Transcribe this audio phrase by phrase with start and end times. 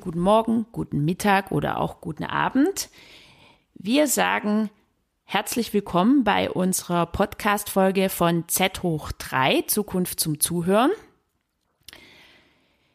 [0.00, 2.90] guten Morgen, guten Mittag oder auch guten Abend.
[3.74, 4.70] Wir sagen
[5.24, 10.90] herzlich willkommen bei unserer Podcast-Folge von Z hoch 3, Zukunft zum Zuhören.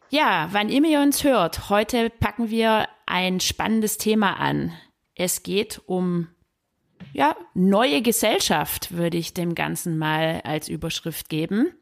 [0.09, 4.73] Ja, wann immer ihr uns hört, heute packen wir ein spannendes Thema an.
[5.15, 6.27] Es geht um
[7.13, 11.73] ja, neue Gesellschaft, würde ich dem Ganzen mal als Überschrift geben.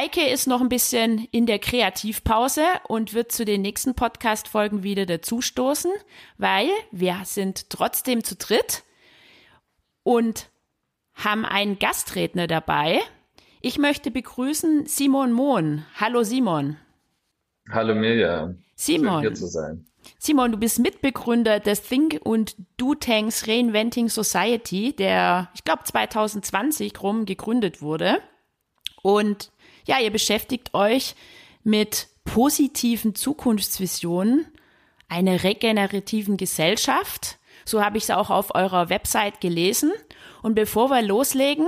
[0.00, 5.06] Eike ist noch ein bisschen in der Kreativpause und wird zu den nächsten Podcast-Folgen wieder
[5.06, 5.90] dazustoßen,
[6.36, 8.84] weil wir sind trotzdem zu dritt
[10.04, 10.50] und
[11.14, 13.00] haben einen Gastredner dabei.
[13.60, 15.84] Ich möchte begrüßen Simon Mohn.
[15.96, 16.76] Hallo Simon.
[17.68, 18.54] Hallo Mirja.
[18.76, 19.14] Simon.
[19.14, 19.84] Schön, hier zu sein.
[20.16, 27.02] Simon, du bist Mitbegründer des Think und Do Tanks Reinventing Society, der, ich glaube, 2020
[27.02, 28.18] rum gegründet wurde.
[29.02, 29.50] Und
[29.88, 31.14] ja, ihr beschäftigt euch
[31.64, 34.46] mit positiven Zukunftsvisionen,
[35.08, 37.38] einer regenerativen Gesellschaft.
[37.64, 39.90] So habe ich es auch auf eurer Website gelesen.
[40.42, 41.66] Und bevor wir loslegen,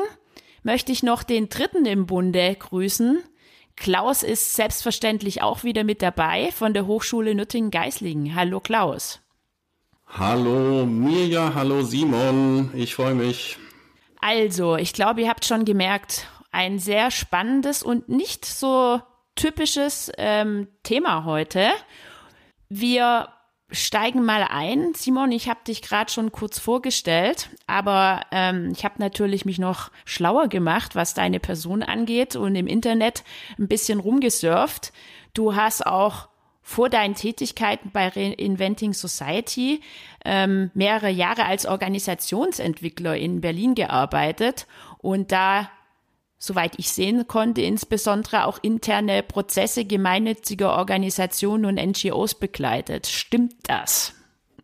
[0.62, 3.20] möchte ich noch den dritten im Bunde grüßen.
[3.76, 8.34] Klaus ist selbstverständlich auch wieder mit dabei von der Hochschule Nüttingen-Geislingen.
[8.34, 9.20] Hallo Klaus.
[10.06, 13.56] Hallo Mirja, hallo Simon, ich freue mich.
[14.20, 19.00] Also, ich glaube, ihr habt schon gemerkt, ein sehr spannendes und nicht so
[19.34, 21.70] typisches ähm, Thema heute.
[22.68, 23.28] Wir
[23.72, 24.94] steigen mal ein.
[24.94, 29.90] Simon, ich habe dich gerade schon kurz vorgestellt, aber ähm, ich habe natürlich mich noch
[30.04, 33.22] schlauer gemacht, was deine Person angeht und im Internet
[33.58, 34.92] ein bisschen rumgesurft.
[35.34, 36.28] Du hast auch
[36.62, 39.80] vor deinen Tätigkeiten bei Reinventing Society
[40.24, 44.66] ähm, mehrere Jahre als Organisationsentwickler in Berlin gearbeitet
[44.98, 45.70] und da
[46.40, 53.06] soweit ich sehen konnte, insbesondere auch interne Prozesse gemeinnütziger Organisationen und NGOs begleitet.
[53.06, 54.14] Stimmt das?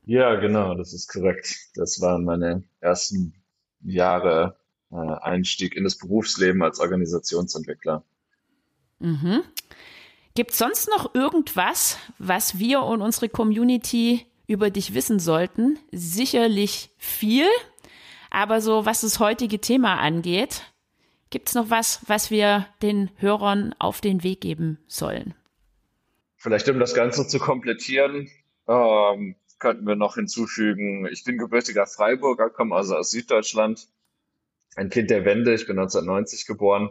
[0.06, 1.54] Ja, genau, das ist korrekt.
[1.74, 3.34] Das waren meine ersten
[3.82, 4.56] Jahre
[4.90, 8.02] äh, Einstieg in das Berufsleben als Organisationsentwickler.
[8.98, 9.42] Mhm.
[10.34, 15.78] Gibt es sonst noch irgendwas, was wir und unsere Community über dich wissen sollten?
[15.92, 17.46] Sicherlich viel,
[18.30, 20.62] aber so was das heutige Thema angeht,
[21.30, 25.34] Gibt es noch was, was wir den Hörern auf den Weg geben sollen?
[26.36, 28.30] Vielleicht, um das Ganze zu komplettieren,
[28.68, 33.88] ähm, könnten wir noch hinzufügen, ich bin gebürtiger Freiburger, komme also aus Süddeutschland,
[34.76, 36.90] ein Kind der Wende, ich bin 1990 geboren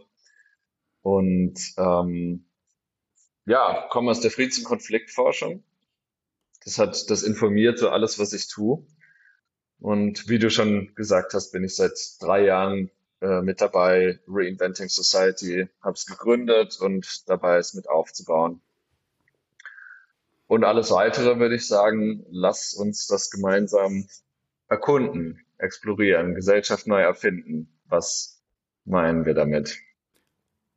[1.02, 2.46] und ähm,
[3.46, 5.64] ja, komme aus der Friedens- und Konfliktforschung.
[6.64, 8.84] Das hat, das informiert so alles, was ich tue.
[9.80, 12.90] Und wie du schon gesagt hast, bin ich seit drei Jahren
[13.26, 18.62] äh, mit dabei, Reinventing Society, habe es gegründet und dabei es mit aufzubauen.
[20.46, 24.08] Und alles weitere würde ich sagen, lass uns das gemeinsam
[24.68, 27.68] erkunden, explorieren, Gesellschaft neu erfinden.
[27.88, 28.44] Was
[28.86, 29.80] meinen wir damit?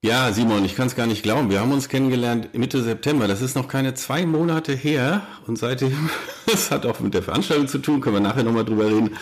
[0.02, 1.50] Ja, Simon, ich kann es gar nicht glauben.
[1.50, 3.28] Wir haben uns kennengelernt Mitte September.
[3.28, 5.26] Das ist noch keine zwei Monate her.
[5.46, 6.08] Und seitdem,
[6.46, 9.18] das hat auch mit der Veranstaltung zu tun, können wir nachher nochmal drüber reden,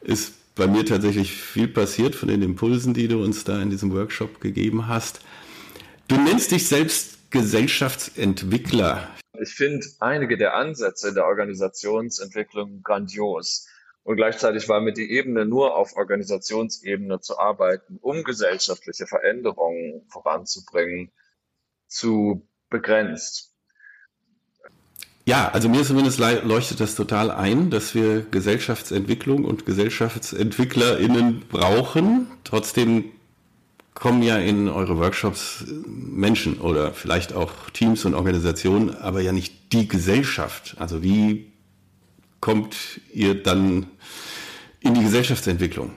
[0.00, 3.92] ist bei mir tatsächlich viel passiert von den Impulsen, die du uns da in diesem
[3.92, 5.20] Workshop gegeben hast.
[6.08, 9.08] Du nennst dich selbst Gesellschaftsentwickler.
[9.40, 13.66] Ich finde einige der Ansätze der Organisationsentwicklung grandios.
[14.04, 21.10] Und gleichzeitig war mir die Ebene nur auf Organisationsebene zu arbeiten, um gesellschaftliche Veränderungen voranzubringen,
[21.88, 23.53] zu begrenzt.
[25.26, 32.26] Ja, also mir zumindest leuchtet das total ein, dass wir Gesellschaftsentwicklung und GesellschaftsentwicklerInnen brauchen.
[32.44, 33.12] Trotzdem
[33.94, 39.72] kommen ja in eure Workshops Menschen oder vielleicht auch Teams und Organisationen, aber ja nicht
[39.72, 40.76] die Gesellschaft.
[40.78, 41.50] Also wie
[42.40, 43.86] kommt ihr dann
[44.80, 45.92] in die Gesellschaftsentwicklung?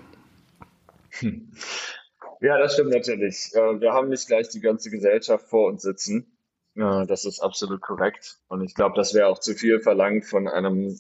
[2.40, 3.50] Ja, das stimmt natürlich.
[3.54, 6.37] Äh, wir haben nicht gleich die ganze Gesellschaft vor uns sitzen.
[6.78, 8.38] Ja, das ist absolut korrekt.
[8.50, 11.00] Und ich glaube, das wäre auch zu viel verlangt von einem,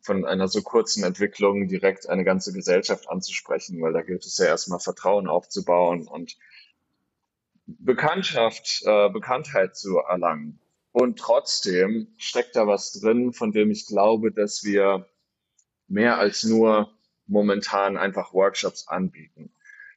[0.00, 4.46] von einer so kurzen Entwicklung direkt eine ganze Gesellschaft anzusprechen, weil da gilt es ja
[4.46, 6.36] erstmal Vertrauen aufzubauen und
[7.66, 10.60] Bekanntschaft, äh, Bekanntheit zu erlangen.
[10.92, 15.08] Und trotzdem steckt da was drin, von dem ich glaube, dass wir
[15.88, 16.92] mehr als nur
[17.26, 19.50] momentan einfach Workshops anbieten.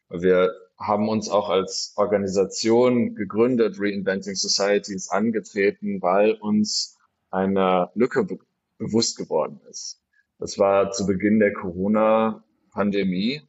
[0.10, 6.98] Wir haben uns auch als Organisation gegründet, Reinventing Societies angetreten, weil uns
[7.30, 8.40] eine Lücke be
[8.78, 10.02] bewusst geworden ist.
[10.40, 13.44] Das war zu Beginn der Corona-Pandemie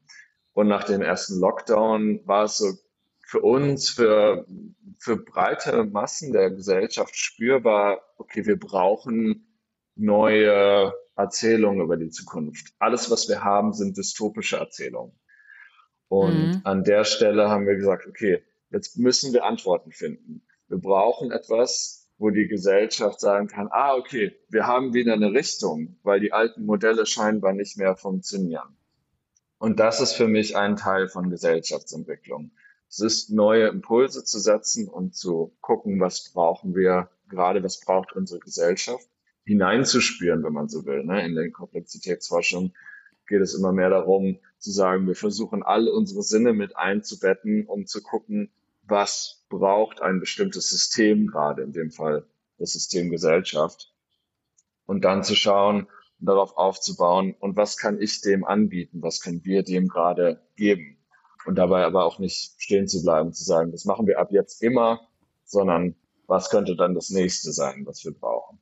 [0.52, 2.70] und nach dem ersten Lockdown war es so
[3.22, 4.44] für uns, für,
[4.98, 9.58] für breite Massen der Gesellschaft spürbar, okay, wir brauchen
[9.94, 12.74] neue Erzählungen über die Zukunft.
[12.78, 15.18] Alles, was wir haben, sind dystopische Erzählungen.
[16.12, 16.60] Und mhm.
[16.64, 20.42] an der Stelle haben wir gesagt, okay, jetzt müssen wir Antworten finden.
[20.68, 25.96] Wir brauchen etwas, wo die Gesellschaft sagen kann, ah, okay, wir haben wieder eine Richtung,
[26.02, 28.76] weil die alten Modelle scheinbar nicht mehr funktionieren.
[29.56, 32.50] Und das ist für mich ein Teil von Gesellschaftsentwicklung.
[32.90, 38.12] Es ist, neue Impulse zu setzen und zu gucken, was brauchen wir gerade, was braucht
[38.12, 39.08] unsere Gesellschaft,
[39.44, 41.04] hineinzuspüren, wenn man so will.
[41.04, 41.24] Ne?
[41.24, 42.74] In der Komplexitätsforschung
[43.32, 47.86] geht es immer mehr darum, zu sagen, wir versuchen all unsere Sinne mit einzubetten, um
[47.86, 48.52] zu gucken,
[48.82, 52.26] was braucht ein bestimmtes System gerade, in dem Fall
[52.58, 53.94] das System Gesellschaft.
[54.84, 55.86] Und dann zu schauen,
[56.18, 60.98] darauf aufzubauen und was kann ich dem anbieten, was können wir dem gerade geben
[61.46, 64.62] und dabei aber auch nicht stehen zu bleiben, zu sagen, das machen wir ab jetzt
[64.62, 65.00] immer,
[65.44, 65.96] sondern
[66.26, 68.60] was könnte dann das nächste sein, was wir brauchen.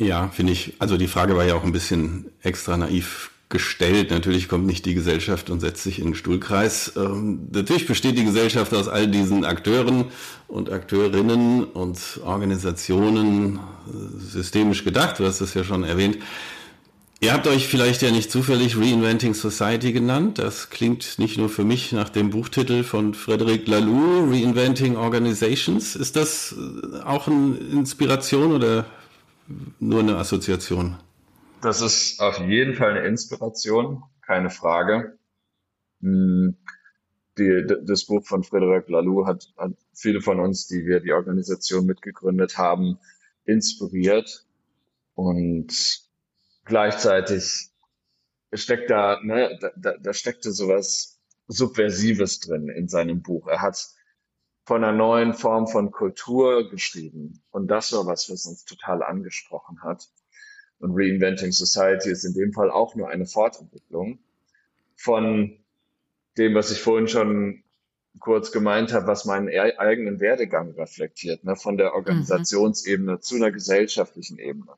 [0.00, 4.10] Ja, finde ich, also die Frage war ja auch ein bisschen extra naiv gestellt.
[4.10, 6.94] Natürlich kommt nicht die Gesellschaft und setzt sich in den Stuhlkreis.
[6.96, 10.06] Ähm, natürlich besteht die Gesellschaft aus all diesen Akteuren
[10.48, 13.60] und Akteurinnen und Organisationen,
[14.18, 16.16] systemisch gedacht, du hast es ja schon erwähnt,
[17.22, 20.38] Ihr habt euch vielleicht ja nicht zufällig Reinventing Society genannt.
[20.38, 25.96] Das klingt nicht nur für mich nach dem Buchtitel von Frederic Laloux, Reinventing Organizations.
[25.96, 28.86] Ist das äh, auch eine Inspiration oder
[29.78, 30.96] nur eine Assoziation?
[31.60, 35.18] Das ist auf jeden Fall eine Inspiration, keine Frage.
[36.00, 36.56] Hm,
[37.38, 41.86] die, das Buch von Frederic Laloux hat, hat viele von uns, die wir die Organisation
[41.86, 42.98] mitgegründet haben,
[43.44, 44.46] inspiriert.
[45.14, 46.00] Und
[46.64, 47.70] gleichzeitig
[48.52, 53.48] steckt da, ne, da, da, da steckte sowas Subversives drin in seinem Buch.
[53.48, 53.88] Er hat
[54.70, 57.42] von einer neuen Form von Kultur geschrieben.
[57.50, 60.08] Und das war was, was uns total angesprochen hat.
[60.78, 64.20] Und Reinventing Society ist in dem Fall auch nur eine Fortentwicklung
[64.94, 65.58] von
[66.38, 67.64] dem, was ich vorhin schon
[68.20, 71.56] kurz gemeint habe, was meinen eigenen Werdegang reflektiert, ne?
[71.56, 71.92] von der.
[71.92, 73.20] Organisationsebene mhm.
[73.22, 74.76] zu einer gesellschaftlichen Ebene.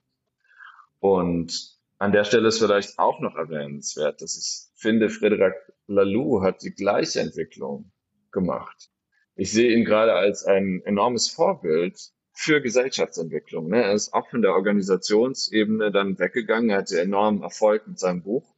[1.00, 5.52] Und an der Stelle ist vielleicht auch noch erwähnenswert, dass ich finde, Frederic
[5.86, 7.92] Laloux hat die gleiche Entwicklung
[8.30, 8.88] gemacht.
[9.34, 11.98] Ich sehe ihn gerade als ein enormes Vorbild
[12.32, 13.68] für Gesellschaftsentwicklung.
[13.68, 13.82] Ne?
[13.82, 16.70] Er ist auch von der Organisationsebene dann weggegangen.
[16.70, 18.54] Er hatte enormen Erfolg mit seinem Buch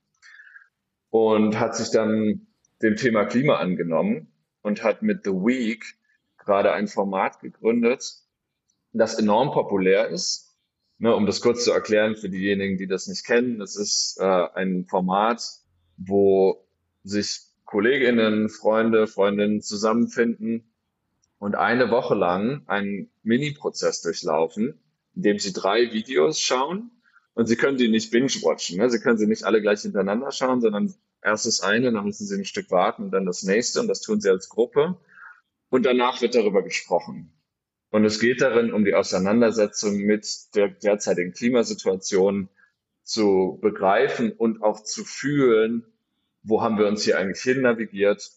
[1.11, 2.47] und hat sich dann
[2.83, 4.33] dem Thema Klima angenommen
[4.63, 5.85] und hat mit The Week
[6.39, 8.17] gerade ein Format gegründet,
[8.93, 10.55] das enorm populär ist
[10.99, 14.25] Ne, um das kurz zu erklären für diejenigen, die das nicht kennen, das ist äh,
[14.55, 15.43] ein Format,
[15.97, 16.65] wo
[17.03, 20.73] sich Kolleginnen, Freunde, Freundinnen zusammenfinden
[21.39, 24.81] und eine Woche lang einen Mini-Prozess durchlaufen,
[25.15, 26.91] in dem sie drei Videos schauen
[27.35, 28.79] und sie können die nicht binge-watchen.
[28.79, 28.91] Ne?
[28.91, 32.37] Sie können sie nicht alle gleich hintereinander schauen, sondern erst das eine, dann müssen sie
[32.37, 34.99] ein Stück warten und dann das nächste und das tun sie als Gruppe.
[35.71, 37.33] Und danach wird darüber gesprochen.
[37.91, 42.49] Und es geht darin um die Auseinandersetzung mit der derzeitigen Klimasituation
[43.03, 45.85] zu begreifen und auch zu fühlen,
[46.45, 48.31] wo haben wir uns hier eigentlich hin navigiert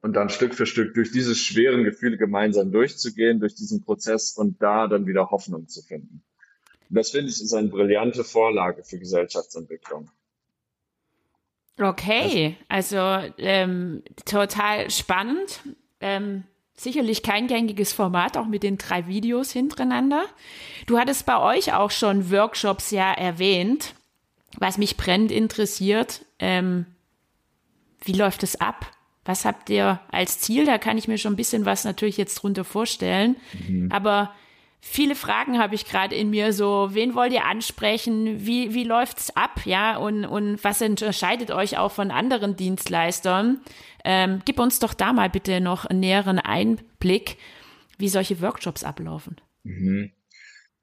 [0.00, 4.62] und dann Stück für Stück durch diese schweren Gefühle gemeinsam durchzugehen, durch diesen Prozess und
[4.62, 6.22] da dann wieder Hoffnung zu finden.
[6.88, 10.10] Und das finde ich ist eine brillante Vorlage für Gesellschaftsentwicklung.
[11.78, 12.96] Okay, also,
[13.38, 15.60] ähm, total spannend.
[16.00, 16.44] Ähm,
[16.76, 20.24] Sicherlich kein gängiges Format, auch mit den drei Videos hintereinander.
[20.86, 23.94] Du hattest bei euch auch schon Workshops ja erwähnt,
[24.58, 26.24] was mich brennend interessiert.
[26.40, 26.86] Ähm,
[28.04, 28.90] wie läuft es ab?
[29.24, 30.66] Was habt ihr als Ziel?
[30.66, 33.36] Da kann ich mir schon ein bisschen was natürlich jetzt drunter vorstellen.
[33.66, 33.90] Mhm.
[33.90, 34.34] Aber
[34.80, 36.52] viele Fragen habe ich gerade in mir.
[36.52, 38.44] So, wen wollt ihr ansprechen?
[38.46, 39.62] Wie, wie läuft's ab?
[39.64, 43.60] Ja, und, und was unterscheidet euch auch von anderen Dienstleistern?
[44.04, 47.38] Ähm, gib uns doch da mal bitte noch einen näheren Einblick,
[47.96, 49.40] wie solche Workshops ablaufen.
[49.62, 50.12] Mhm.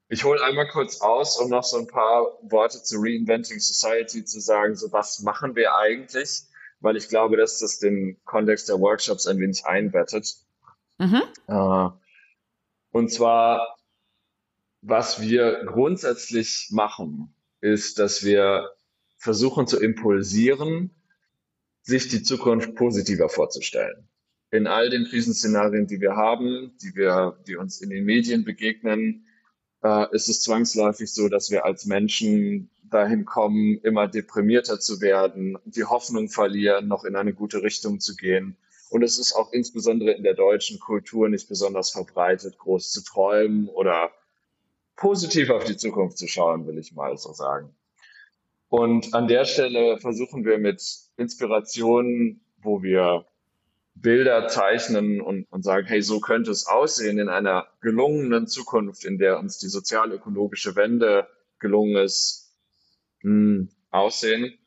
[0.08, 4.40] Ich hole einmal kurz aus, um noch so ein paar Worte zu Reinventing Society zu
[4.40, 4.74] sagen.
[4.74, 6.42] So, was machen wir eigentlich?
[6.82, 10.36] Weil ich glaube, dass das den Kontext der Workshops ein wenig einbettet.
[10.98, 11.22] Mhm.
[11.46, 11.88] Äh,
[12.90, 13.76] und zwar
[14.82, 18.70] was wir grundsätzlich machen, ist, dass wir
[19.16, 20.90] versuchen zu impulsieren,
[21.82, 24.08] sich die Zukunft positiver vorzustellen.
[24.50, 29.24] In all den Krisenszenarien, die wir haben, die wir, die uns in den Medien begegnen,
[29.82, 35.58] äh, ist es zwangsläufig so, dass wir als Menschen dahin kommen, immer deprimierter zu werden,
[35.64, 38.56] die Hoffnung verlieren, noch in eine gute Richtung zu gehen
[38.92, 43.68] Und es ist auch insbesondere in der deutschen Kultur nicht besonders verbreitet, groß zu träumen
[43.68, 44.10] oder
[44.96, 47.74] positiv auf die Zukunft zu schauen, will ich mal so sagen.
[48.68, 50.82] Und an der Stelle versuchen wir mit
[51.16, 53.24] Inspirationen, wo wir
[53.94, 59.16] Bilder zeichnen und, und sagen, hey, so könnte es aussehen in einer gelungenen Zukunft, in
[59.16, 62.41] der uns die sozial-ökologische Wende gelungen ist,
[63.22, 64.58] mh, hm, aussehen.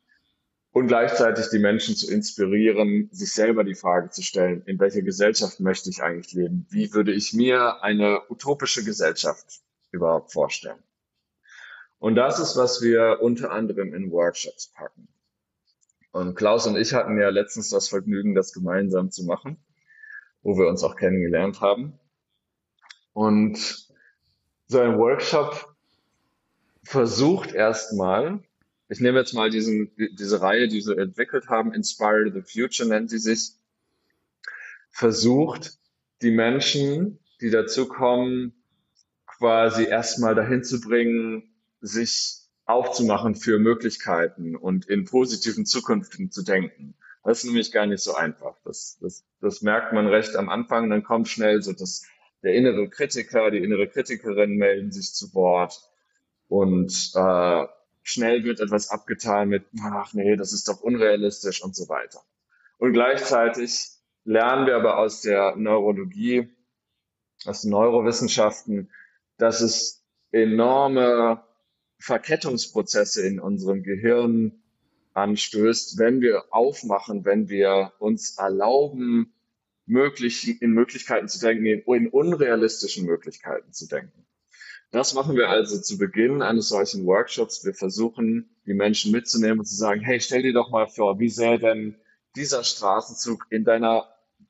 [0.71, 5.61] Und gleichzeitig die Menschen zu inspirieren, sich selber die Frage zu stellen, in welcher Gesellschaft
[5.61, 6.67] möchte ich eigentlich leben?
[6.69, 10.83] Wie würde ich mir eine utopische Gesellschaft überhaupt vorstellen?
[11.97, 15.07] Und das ist, was wir unter anderem in Workshops packen.
[16.11, 19.57] Und Klaus und ich hatten ja letztens das Vergnügen, das gemeinsam zu machen,
[20.43, 21.99] wo wir uns auch kennengelernt haben.
[23.13, 23.89] Und
[24.67, 25.74] so ein Workshop
[26.85, 28.43] versucht erstmal,
[28.87, 33.09] ich nehme jetzt mal diesen, diese Reihe, die sie entwickelt haben, Inspire the Future nennt
[33.09, 33.53] sie sich,
[34.91, 35.79] versucht,
[36.21, 38.53] die Menschen, die dazu kommen,
[39.25, 46.95] quasi erstmal dahin zu bringen, sich aufzumachen für Möglichkeiten und in positiven Zukünften zu denken.
[47.23, 48.55] Das ist nämlich gar nicht so einfach.
[48.63, 50.89] Das, das, das merkt man recht am Anfang.
[50.89, 52.05] Dann kommt schnell so, dass
[52.43, 55.81] der innere Kritiker, die innere Kritikerin melden sich zu Wort
[56.47, 57.65] und äh,
[58.03, 62.21] schnell wird etwas abgetan mit, ach nee, das ist doch unrealistisch und so weiter.
[62.77, 63.89] Und gleichzeitig
[64.23, 66.49] lernen wir aber aus der Neurologie,
[67.45, 68.91] aus den Neurowissenschaften,
[69.37, 71.43] dass es enorme
[71.99, 74.61] Verkettungsprozesse in unserem Gehirn
[75.13, 79.33] anstößt, wenn wir aufmachen, wenn wir uns erlauben,
[79.85, 84.25] möglich, in Möglichkeiten zu denken, in unrealistischen Möglichkeiten zu denken.
[84.95, 87.65] Das machen wir also zu Beginn eines solchen Workshops.
[87.65, 91.27] Wir versuchen, die Menschen mitzunehmen und zu sagen, hey, stell dir doch mal vor, wie
[91.27, 91.97] sähe denn
[92.37, 94.07] dieser Straßenzug in deiner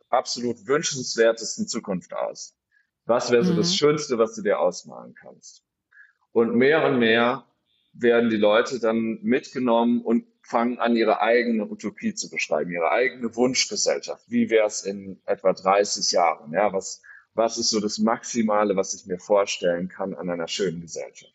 [0.10, 2.56] absolut wünschenswertesten Zukunft aus?
[3.06, 3.58] Was wäre so mhm.
[3.58, 5.64] das Schönste, was du dir ausmalen kannst?
[6.32, 7.48] Und mehr und mehr
[7.94, 13.36] werden die Leute dann mitgenommen und fangen an, ihre eigene Utopie zu beschreiben, ihre eigene
[13.36, 14.24] Wunschgesellschaft.
[14.28, 16.54] Wie wäre es in etwa 30 Jahren?
[16.54, 17.02] Ja, was,
[17.36, 21.34] was ist so das Maximale, was ich mir vorstellen kann an einer schönen Gesellschaft?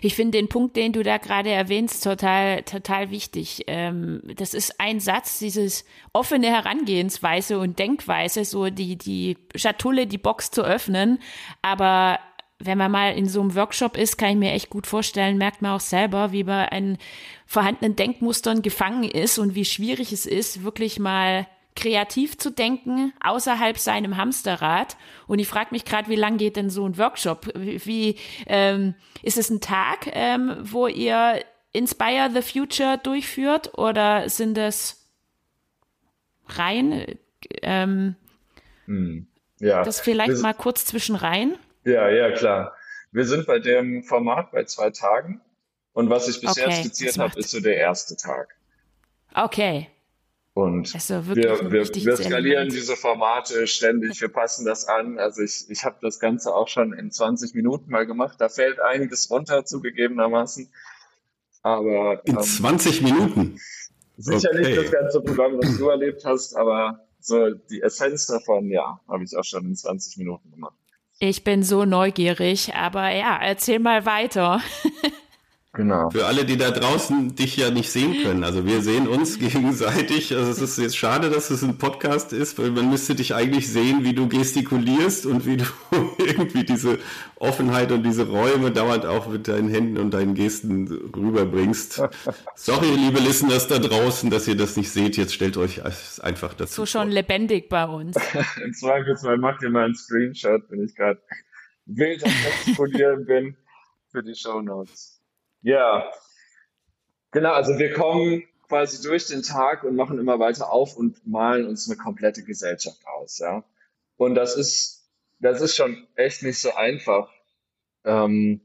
[0.00, 3.64] Ich finde den Punkt, den du da gerade erwähnst, total, total wichtig.
[3.66, 5.84] Ähm, das ist ein Satz, dieses
[6.14, 11.18] offene Herangehensweise und Denkweise, so die, die Schatulle, die Box zu öffnen,
[11.60, 12.18] aber
[12.58, 15.60] wenn man mal in so einem Workshop ist, kann ich mir echt gut vorstellen, merkt
[15.60, 16.96] man auch selber, wie bei einen
[17.44, 21.46] vorhandenen Denkmustern gefangen ist und wie schwierig es ist, wirklich mal
[21.76, 24.96] kreativ zu denken, außerhalb seinem Hamsterrad.
[25.26, 27.52] Und ich frage mich gerade, wie lang geht denn so ein Workshop?
[27.54, 28.16] Wie
[28.46, 35.08] ähm, ist es ein Tag, ähm, wo ihr Inspire the Future durchführt oder sind das
[36.48, 37.18] rein?
[37.62, 38.16] Ähm,
[38.86, 39.28] hm,
[39.58, 39.84] ja.
[39.84, 41.56] Das vielleicht mal kurz zwischen rein?
[41.84, 42.74] Ja, ja, klar.
[43.12, 45.40] Wir sind bei dem Format bei zwei Tagen.
[45.92, 48.54] Und was ich bisher okay, skizziert habe, ist so der erste Tag.
[49.34, 49.88] Okay.
[50.56, 55.18] Und also wir, wir, wir skalieren diese Formate ständig, wir passen das an.
[55.18, 58.36] Also ich, ich habe das Ganze auch schon in 20 Minuten mal gemacht.
[58.38, 60.70] Da fällt einiges runter, zugegebenermaßen.
[61.62, 63.60] Aber in ähm, 20 Minuten.
[64.16, 64.76] Sicher okay.
[64.76, 69.36] das ganze Programm, was du erlebt hast, aber so die Essenz davon, ja, habe ich
[69.36, 70.78] auch schon in 20 Minuten gemacht.
[71.18, 74.62] Ich bin so neugierig, aber ja, erzähl mal weiter.
[75.76, 76.08] Genau.
[76.08, 78.44] Für alle, die da draußen dich ja nicht sehen können.
[78.44, 80.34] Also wir sehen uns gegenseitig.
[80.34, 83.70] Also es ist jetzt schade, dass es ein Podcast ist, weil man müsste dich eigentlich
[83.70, 85.64] sehen, wie du gestikulierst und wie du
[86.18, 86.98] irgendwie diese
[87.34, 92.02] Offenheit und diese Räume dauernd auch mit deinen Händen und deinen Gesten rüberbringst.
[92.54, 95.18] Sorry, liebe Listeners da draußen, dass ihr das nicht seht.
[95.18, 95.82] Jetzt stellt euch
[96.22, 96.72] einfach dazu.
[96.72, 98.16] So schon lebendig bei uns.
[98.64, 101.20] Im Zweifelsfall macht ihr mal einen Screenshot, wenn ich gerade
[101.84, 103.56] wild am Gestikulieren bin
[104.10, 105.15] für die Show Notes.
[105.62, 106.10] Ja,
[107.30, 107.52] genau.
[107.52, 111.88] Also wir kommen quasi durch den Tag und machen immer weiter auf und malen uns
[111.88, 113.38] eine komplette Gesellschaft aus.
[113.38, 113.64] Ja,
[114.16, 117.30] und das ist das ist schon echt nicht so einfach,
[118.04, 118.60] ähm,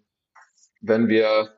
[0.82, 1.54] wenn wir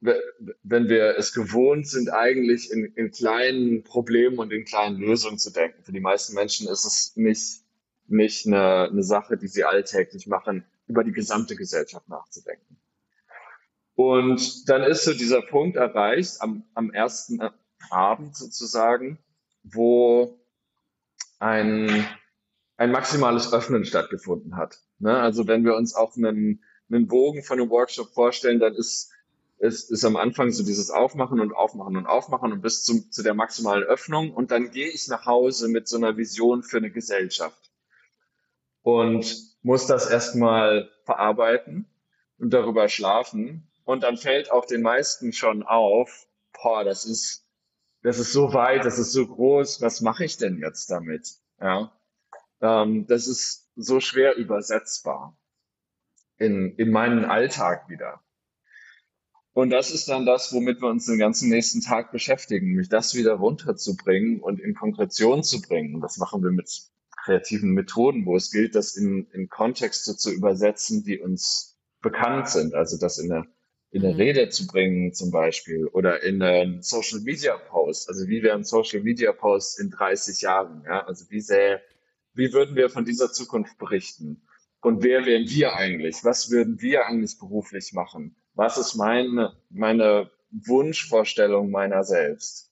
[0.00, 5.52] wenn wir es gewohnt sind, eigentlich in, in kleinen Problemen und in kleinen Lösungen zu
[5.52, 5.82] denken.
[5.84, 7.62] Für die meisten Menschen ist es nicht,
[8.06, 12.79] nicht eine, eine Sache, die sie alltäglich machen, über die gesamte Gesellschaft nachzudenken.
[14.00, 17.38] Und dann ist so dieser Punkt erreicht am, am ersten
[17.90, 19.18] Abend sozusagen,
[19.62, 20.40] wo
[21.38, 22.06] ein,
[22.78, 24.78] ein maximales Öffnen stattgefunden hat.
[25.00, 25.14] Ne?
[25.14, 29.12] Also wenn wir uns auch einen, einen Bogen von einem Workshop vorstellen, dann ist
[29.58, 33.22] es ist am Anfang so dieses Aufmachen und Aufmachen und Aufmachen und bis zum, zu
[33.22, 34.32] der maximalen Öffnung.
[34.32, 37.70] Und dann gehe ich nach Hause mit so einer Vision für eine Gesellschaft
[38.80, 41.84] und muss das erstmal verarbeiten
[42.38, 43.69] und darüber schlafen.
[43.84, 47.46] Und dann fällt auch den meisten schon auf, boah, das ist,
[48.02, 51.36] das ist so weit, das ist so groß, was mache ich denn jetzt damit?
[51.60, 51.92] Ja,
[52.60, 55.36] ähm, das ist so schwer übersetzbar
[56.38, 58.20] in, in meinen Alltag wieder.
[59.52, 63.14] Und das ist dann das, womit wir uns den ganzen nächsten Tag beschäftigen, mich das
[63.14, 66.00] wieder runterzubringen und in Konkretion zu bringen.
[66.00, 66.70] Das machen wir mit
[67.24, 72.74] kreativen Methoden, wo es gilt, das in, in Kontexte zu übersetzen, die uns bekannt sind.
[72.74, 73.46] Also das in der,
[73.92, 74.20] in der mhm.
[74.20, 78.08] Rede zu bringen zum Beispiel oder in einen Social Media Post.
[78.08, 80.84] Also wie wären Social Media Posts in 30 Jahren?
[80.86, 81.06] Ja?
[81.06, 81.80] Also wie sähe,
[82.34, 84.42] wie würden wir von dieser Zukunft berichten?
[84.80, 86.24] Und wer wären wir eigentlich?
[86.24, 88.36] Was würden wir eigentlich beruflich machen?
[88.54, 92.70] Was ist meine, meine Wunschvorstellung meiner selbst?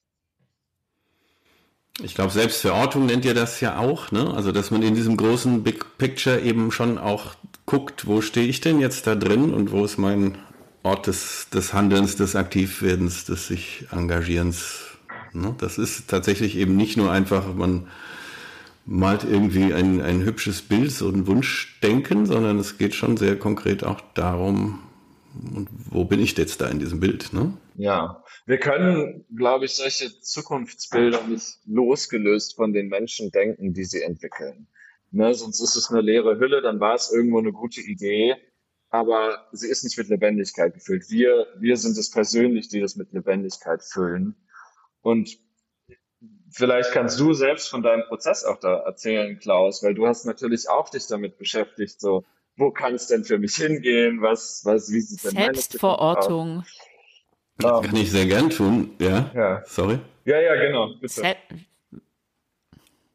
[2.01, 4.33] Ich glaube, Selbstverortung nennt ihr das ja auch, ne?
[4.33, 7.35] Also, dass man in diesem großen Big Picture eben schon auch
[7.65, 10.37] guckt, wo stehe ich denn jetzt da drin und wo ist mein
[10.83, 14.97] Ort des, des Handelns, des Aktivwerdens, des sich Engagierens.
[15.33, 15.55] Ne?
[15.59, 17.87] Das ist tatsächlich eben nicht nur einfach, man
[18.85, 23.83] malt irgendwie ein, ein hübsches Bild, so ein Wunschdenken, sondern es geht schon sehr konkret
[23.83, 24.79] auch darum,
[25.91, 27.33] wo bin ich jetzt da in diesem Bild?
[27.33, 27.53] Ne?
[27.75, 34.01] Ja, wir können, glaube ich, solche Zukunftsbilder nicht losgelöst von den Menschen denken, die sie
[34.01, 34.67] entwickeln.
[35.11, 38.35] Ne, sonst ist es eine leere Hülle, dann war es irgendwo eine gute Idee,
[38.89, 41.09] aber sie ist nicht mit Lebendigkeit gefüllt.
[41.09, 44.35] Wir, wir sind es persönlich, die das mit Lebendigkeit füllen.
[45.01, 45.37] Und
[46.51, 50.69] vielleicht kannst du selbst von deinem Prozess auch da erzählen, Klaus, weil du hast natürlich
[50.69, 52.25] auch dich damit beschäftigt, so,
[52.57, 54.21] wo kann es denn für mich hingehen?
[54.21, 56.65] Was, was, wie sieht denn Selbstverortung.
[57.57, 59.31] Das kann ich sehr gern tun, ja.
[59.35, 59.63] ja.
[59.65, 59.99] Sorry.
[60.25, 60.93] Ja, ja, genau.
[60.99, 61.35] Bitte.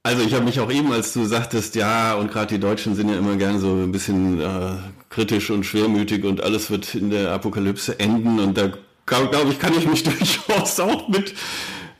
[0.02, 3.08] Also ich habe mich auch eben, als du sagtest, ja, und gerade die Deutschen sind
[3.08, 4.76] ja immer gern so ein bisschen äh,
[5.14, 8.72] kritisch und schwermütig und alles wird in der Apokalypse enden und da
[9.06, 10.02] glaube glaub ich, kann ich mich
[10.48, 11.34] durchaus auch mit,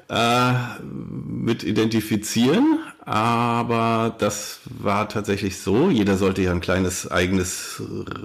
[0.09, 2.81] äh, mit identifizieren.
[3.07, 5.90] Aber das war tatsächlich so.
[5.90, 7.83] Jeder sollte ja ein kleines eigenes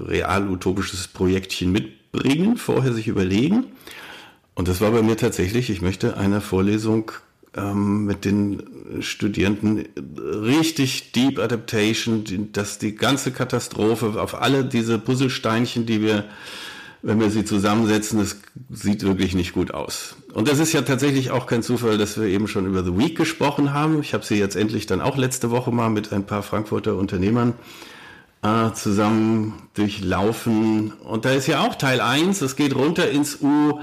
[0.08, 3.66] real-utopisches Projektchen mitbringen, vorher sich überlegen.
[4.56, 7.12] Und das war bei mir tatsächlich, ich möchte eine Vorlesung
[7.56, 15.86] ähm, mit den Studierenden richtig Deep Adaptation, dass die ganze Katastrophe auf alle diese Puzzlesteinchen,
[15.86, 16.26] die wir,
[17.02, 18.38] wenn wir sie zusammensetzen, das
[18.70, 20.16] sieht wirklich nicht gut aus.
[20.34, 23.18] Und das ist ja tatsächlich auch kein Zufall, dass wir eben schon über The Week
[23.18, 24.02] gesprochen haben.
[24.02, 27.54] Ich habe sie jetzt endlich dann auch letzte Woche mal mit ein paar Frankfurter Unternehmern
[28.42, 30.94] äh, zusammen durchlaufen.
[31.04, 33.80] Und da ist ja auch Teil 1, es geht runter ins U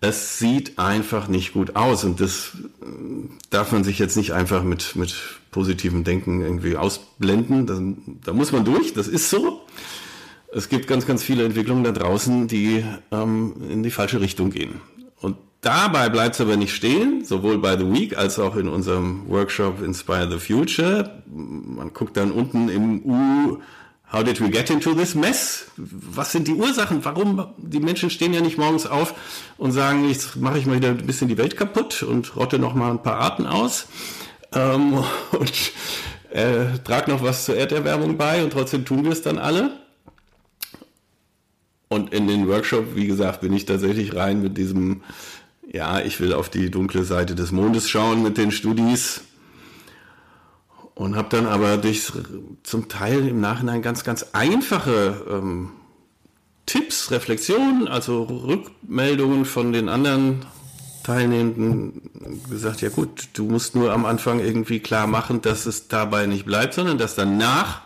[0.00, 2.86] es sieht einfach nicht gut aus und das äh,
[3.50, 5.14] darf man sich jetzt nicht einfach mit, mit
[5.50, 7.66] positivem Denken irgendwie ausblenden.
[7.66, 7.80] Da,
[8.24, 9.60] da muss man durch, das ist so.
[10.52, 14.80] Es gibt ganz, ganz viele Entwicklungen da draußen, die ähm, in die falsche Richtung gehen.
[15.20, 19.28] Und dabei bleibt es aber nicht stehen, sowohl bei The Week als auch in unserem
[19.28, 21.22] Workshop Inspire the Future.
[21.26, 23.58] Man guckt dann unten im U
[24.12, 25.66] How did we get into this mess?
[25.76, 27.04] Was sind die Ursachen?
[27.04, 27.46] Warum?
[27.58, 29.14] Die Menschen stehen ja nicht morgens auf
[29.56, 32.74] und sagen, jetzt mache ich mal wieder ein bisschen die Welt kaputt und rotte noch
[32.74, 33.86] mal ein paar Arten aus
[34.52, 35.72] ähm, und
[36.30, 39.70] äh, trage noch was zur Erderwärmung bei und trotzdem tun wir es dann alle.
[41.88, 45.02] Und in den Workshop, wie gesagt, bin ich tatsächlich rein mit diesem,
[45.72, 49.22] ja, ich will auf die dunkle Seite des Mondes schauen mit den Studis
[51.00, 52.12] und habe dann aber durch
[52.62, 55.70] zum Teil im Nachhinein ganz, ganz einfache ähm,
[56.66, 60.44] Tipps, Reflexionen, also Rückmeldungen von den anderen
[61.02, 66.26] Teilnehmenden gesagt, ja gut, du musst nur am Anfang irgendwie klar machen, dass es dabei
[66.26, 67.80] nicht bleibt, sondern dass danach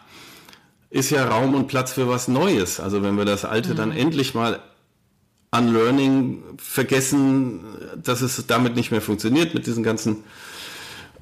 [0.91, 2.81] ist ja Raum und Platz für was Neues.
[2.81, 3.77] Also wenn wir das Alte mhm.
[3.77, 4.59] dann endlich mal
[5.53, 7.61] unlearning vergessen,
[7.97, 10.25] dass es damit nicht mehr funktioniert mit diesen ganzen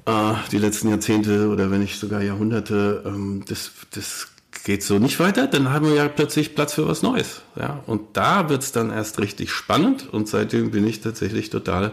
[0.07, 4.29] äh, die letzten Jahrzehnte oder wenn nicht sogar Jahrhunderte, ähm, das, das
[4.65, 7.43] geht so nicht weiter, dann haben wir ja plötzlich Platz für was Neues.
[7.57, 7.83] Ja?
[7.87, 11.93] Und da wird es dann erst richtig spannend und seitdem bin ich tatsächlich total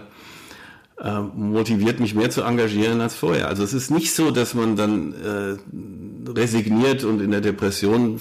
[1.01, 3.47] äh, motiviert, mich mehr zu engagieren als vorher.
[3.47, 8.19] Also es ist nicht so, dass man dann äh, resigniert und in der Depression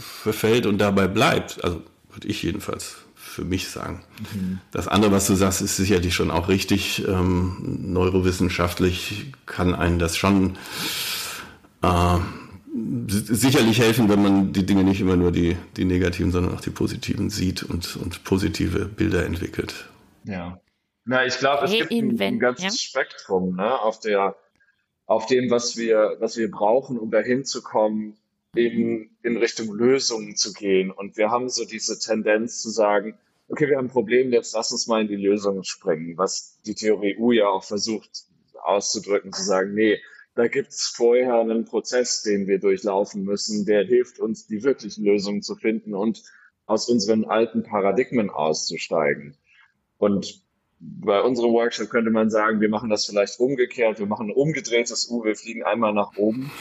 [0.00, 1.62] verfällt und dabei bleibt.
[1.62, 2.96] Also würde ich jedenfalls
[3.38, 4.02] für mich sagen.
[4.34, 4.58] Mhm.
[4.72, 7.06] Das andere, was du sagst, ist sicherlich schon auch richtig.
[7.06, 10.58] Ähm, neurowissenschaftlich kann einen das schon
[11.82, 12.18] äh,
[13.06, 16.70] sicherlich helfen, wenn man die Dinge nicht immer nur die, die negativen, sondern auch die
[16.70, 19.88] positiven sieht und, und positive Bilder entwickelt.
[20.24, 20.60] Ja.
[21.04, 22.70] Na, ich glaube, es hey, gibt ein, ein ganzes ja?
[22.72, 24.34] Spektrum ne, auf, der,
[25.06, 28.16] auf dem, was wir, was wir brauchen, um dahin zu kommen,
[28.56, 30.90] eben in Richtung Lösungen zu gehen.
[30.90, 33.16] Und wir haben so diese Tendenz zu sagen,
[33.48, 36.74] okay, wir haben ein Problem, jetzt lass uns mal in die Lösungen springen, was die
[36.74, 38.24] Theorie U ja auch versucht
[38.62, 39.98] auszudrücken, zu sagen, nee,
[40.34, 45.42] da gibt's vorher einen Prozess, den wir durchlaufen müssen, der hilft uns, die wirklichen Lösungen
[45.42, 46.22] zu finden und
[46.66, 49.36] aus unseren alten Paradigmen auszusteigen.
[49.96, 50.42] Und
[50.78, 55.10] bei unserem Workshop könnte man sagen, wir machen das vielleicht umgekehrt, wir machen ein umgedrehtes
[55.10, 56.52] U, wir fliegen einmal nach oben,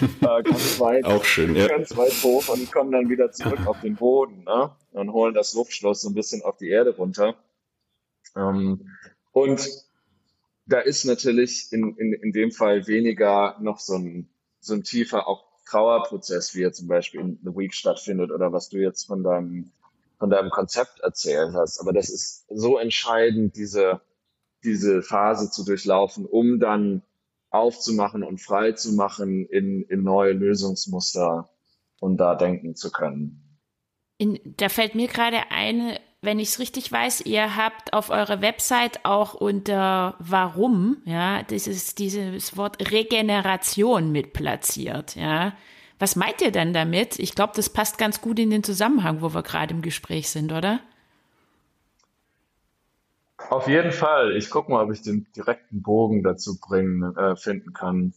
[0.20, 1.68] äh, ganz weit, Auch schön, ja.
[1.68, 4.74] ganz weit hoch und kommen dann wieder zurück auf den Boden ne?
[4.92, 7.36] und holen das Luftschloss so ein bisschen auf die Erde runter.
[8.36, 8.86] Ähm,
[9.32, 9.68] und
[10.66, 14.28] da ist natürlich in, in, in dem Fall weniger noch so ein,
[14.60, 18.68] so ein tiefer auch Trauerprozess, wie er zum Beispiel in The Week stattfindet oder was
[18.68, 19.70] du jetzt von deinem,
[20.18, 21.80] von deinem Konzept erzählt hast.
[21.80, 24.00] Aber das ist so entscheidend, diese,
[24.64, 27.02] diese Phase zu durchlaufen, um dann
[27.50, 31.50] aufzumachen und frei zu machen in, in neue Lösungsmuster
[32.00, 33.58] und da denken zu können.
[34.18, 38.42] In, da fällt mir gerade eine wenn ich es richtig weiß, ihr habt auf eurer
[38.42, 45.54] Website auch unter Warum, ja, dieses, dieses Wort Regeneration mit platziert, ja.
[45.98, 47.18] Was meint ihr denn damit?
[47.18, 50.52] Ich glaube, das passt ganz gut in den Zusammenhang, wo wir gerade im Gespräch sind,
[50.52, 50.80] oder?
[53.50, 54.36] Auf jeden Fall.
[54.36, 58.14] Ich gucke mal, ob ich den direkten Bogen dazu bringen, äh, finden kann.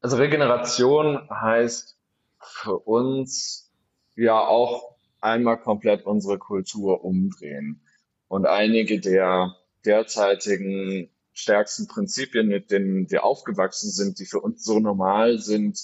[0.00, 1.98] Also Regeneration heißt
[2.38, 3.72] für uns
[4.14, 7.80] ja auch einmal komplett unsere Kultur umdrehen.
[8.28, 14.78] Und einige der derzeitigen stärksten Prinzipien, mit denen wir aufgewachsen sind, die für uns so
[14.78, 15.82] normal sind,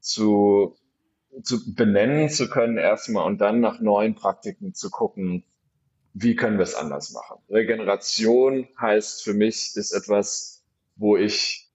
[0.00, 0.74] zu,
[1.42, 5.44] zu benennen zu können erstmal und dann nach neuen Praktiken zu gucken,
[6.14, 7.38] wie können wir es anders machen.
[7.48, 10.62] Regeneration heißt für mich, ist etwas,
[10.96, 11.70] wo ich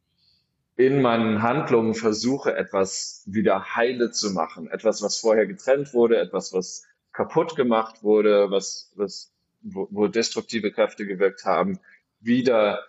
[0.76, 4.70] in meinen Handlungen versuche, etwas wieder heile zu machen.
[4.70, 10.72] Etwas, was vorher getrennt wurde, etwas, was kaputt gemacht wurde, was, was, wo, wo destruktive
[10.72, 11.80] Kräfte gewirkt haben,
[12.20, 12.84] wieder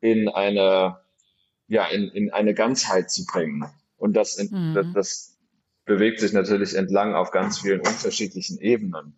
[0.00, 0.98] in eine,
[1.68, 3.66] ja, in, in eine Ganzheit zu bringen.
[3.96, 4.74] Und das, mhm.
[4.74, 5.38] das, das
[5.84, 9.14] bewegt sich natürlich entlang auf ganz vielen unterschiedlichen Ebenen.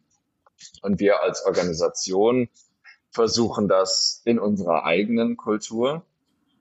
[0.83, 2.49] Und wir als Organisation
[3.11, 6.05] versuchen das in unserer eigenen Kultur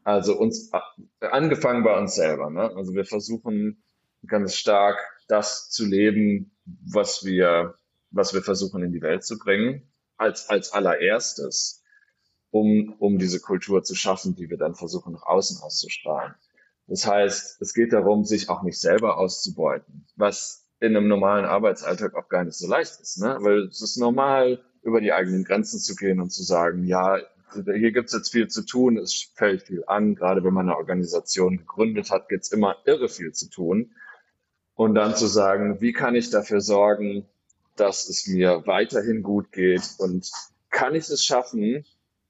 [0.03, 0.71] also uns,
[1.19, 2.49] angefangen bei uns selber.
[2.49, 2.71] Ne?
[2.75, 3.83] Also wir versuchen
[4.27, 7.75] ganz stark das zu leben, was wir,
[8.11, 11.83] was wir versuchen in die Welt zu bringen, als, als allererstes,
[12.51, 16.35] um, um diese Kultur zu schaffen, die wir dann versuchen nach außen auszustrahlen.
[16.87, 22.13] Das heißt, es geht darum, sich auch nicht selber auszubeuten, was in einem normalen Arbeitsalltag
[22.15, 23.37] auch gar nicht so leicht ist, ne?
[23.39, 27.19] weil es ist normal, über die eigenen Grenzen zu gehen und zu sagen, ja,
[27.53, 30.15] hier gibt es jetzt viel zu tun, es fällt viel an.
[30.15, 33.91] Gerade wenn man eine Organisation gegründet hat, gibt es immer irre viel zu tun.
[34.75, 37.25] Und dann zu sagen, wie kann ich dafür sorgen,
[37.77, 40.29] dass es mir weiterhin gut geht und
[40.69, 41.85] kann ich es schaffen,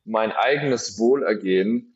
[0.06, 1.96] mein eigenes Wohlergehen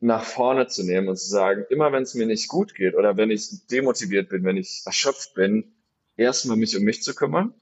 [0.00, 3.16] nach vorne zu nehmen und zu sagen, immer wenn es mir nicht gut geht oder
[3.16, 5.72] wenn ich demotiviert bin, wenn ich erschöpft bin,
[6.18, 7.54] erstmal mich um mich zu kümmern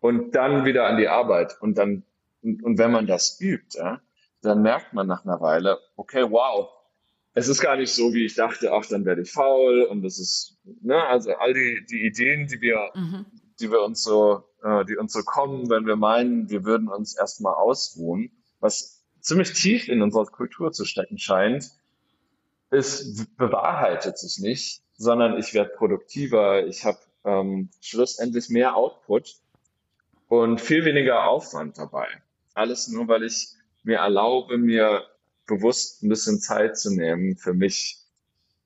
[0.00, 2.04] und dann wieder an die Arbeit und dann
[2.42, 4.00] und, und wenn man das übt, ja,
[4.42, 6.70] dann merkt man nach einer Weile, okay, wow,
[7.34, 10.18] es ist gar nicht so, wie ich dachte, ach, dann werde ich faul und das
[10.18, 13.26] ist, ne, also all die, die Ideen, die wir, mhm.
[13.60, 17.16] die wir uns so, äh, die uns so kommen, wenn wir meinen, wir würden uns
[17.16, 21.70] erstmal ausruhen, was ziemlich tief in unserer Kultur zu stecken scheint,
[22.70, 29.36] ist, bewahrheitet sich nicht, sondern ich werde produktiver, ich habe ähm, schlussendlich mehr Output
[30.28, 32.06] und viel weniger Aufwand dabei.
[32.54, 33.48] Alles nur, weil ich
[33.82, 35.04] mir erlaube, mir
[35.46, 37.98] bewusst ein bisschen Zeit zu nehmen für mich,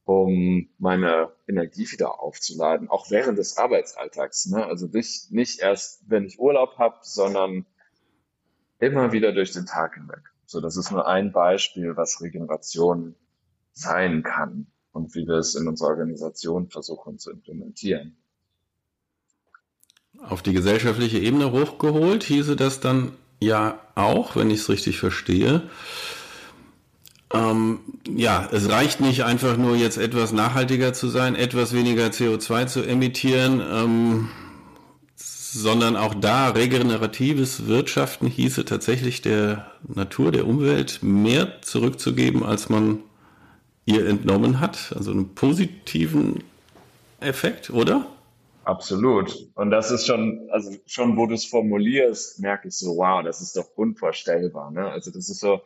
[0.05, 4.47] um meine Energie wieder aufzuladen, auch während des Arbeitsalltags.
[4.47, 4.65] Ne?
[4.65, 7.65] Also nicht, nicht erst, wenn ich Urlaub habe, sondern
[8.79, 10.21] immer wieder durch den Tag hinweg.
[10.47, 13.15] So, das ist nur ein Beispiel, was Regeneration
[13.73, 18.17] sein kann und wie wir es in unserer Organisation versuchen zu implementieren.
[20.29, 25.63] Auf die gesellschaftliche Ebene hochgeholt hieße das dann ja auch, wenn ich es richtig verstehe.
[27.33, 32.67] Ähm, ja, es reicht nicht einfach nur jetzt etwas nachhaltiger zu sein, etwas weniger CO2
[32.67, 34.29] zu emittieren, ähm,
[35.17, 43.01] sondern auch da regeneratives Wirtschaften hieße tatsächlich der Natur, der Umwelt mehr zurückzugeben, als man
[43.85, 44.93] ihr entnommen hat.
[44.97, 46.43] Also einen positiven
[47.21, 48.07] Effekt, oder?
[48.65, 49.51] Absolut.
[49.55, 53.41] Und das ist schon, also schon, wo du es formulierst, merke ich so, wow, das
[53.41, 54.71] ist doch unvorstellbar.
[54.71, 54.91] Ne?
[54.91, 55.61] Also das ist so,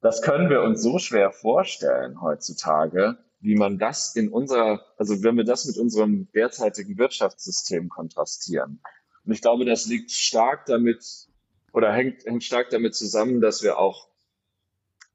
[0.00, 5.36] das können wir uns so schwer vorstellen heutzutage, wie man das in unserer, also wenn
[5.36, 8.80] wir das mit unserem derzeitigen Wirtschaftssystem kontrastieren.
[9.24, 11.28] Und ich glaube, das liegt stark damit
[11.72, 14.08] oder hängt, hängt stark damit zusammen, dass wir auch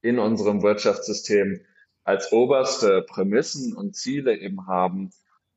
[0.01, 1.61] in unserem Wirtschaftssystem
[2.03, 5.11] als oberste Prämissen und Ziele eben haben,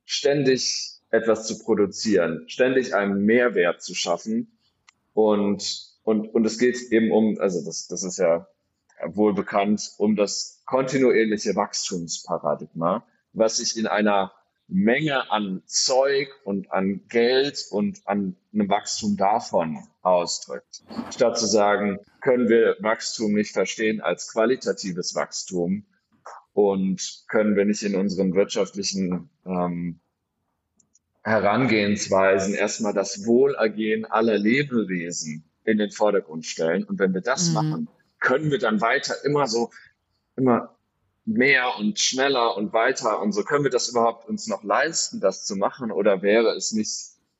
[0.05, 4.57] ständig etwas zu produzieren, ständig einen Mehrwert zu schaffen.
[5.13, 8.47] Und, und, und es geht eben um, also das, das ist ja
[9.05, 14.31] wohl bekannt, um das kontinuierliche Wachstumsparadigma, was sich in einer
[14.67, 20.83] Menge an Zeug und an Geld und an einem Wachstum davon ausdrückt.
[21.13, 25.85] Statt zu sagen, können wir Wachstum nicht verstehen als qualitatives Wachstum
[26.53, 29.99] und können wir nicht in unseren wirtschaftlichen ähm,
[31.25, 36.83] Herangehensweisen erstmal das Wohlergehen aller Lebewesen in den Vordergrund stellen.
[36.83, 37.53] Und wenn wir das mhm.
[37.55, 37.87] machen,
[38.19, 39.71] können wir dann weiter immer so,
[40.35, 40.77] immer
[41.25, 45.45] mehr und schneller und weiter und so können wir das überhaupt uns noch leisten, das
[45.45, 45.91] zu machen?
[45.91, 46.93] Oder wäre es nicht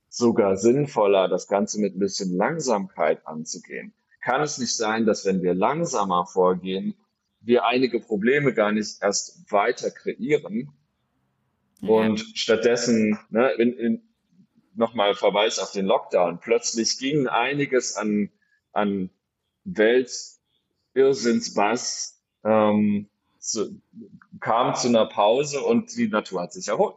[0.09, 3.93] sogar sinnvoller, das Ganze mit ein bisschen Langsamkeit anzugehen?
[4.23, 6.95] Kann es nicht sein, dass wenn wir langsamer vorgehen,
[7.39, 10.71] wir einige Probleme gar nicht erst weiter kreieren,
[11.81, 14.01] und stattdessen, ne, in, in,
[14.75, 18.31] nochmal Verweis auf den Lockdown, plötzlich ging einiges an,
[18.73, 19.11] an
[19.63, 23.07] Weltirrsinnsbass, ähm,
[23.39, 23.79] zu,
[24.39, 26.95] kam zu einer Pause und die Natur hat sich erholt.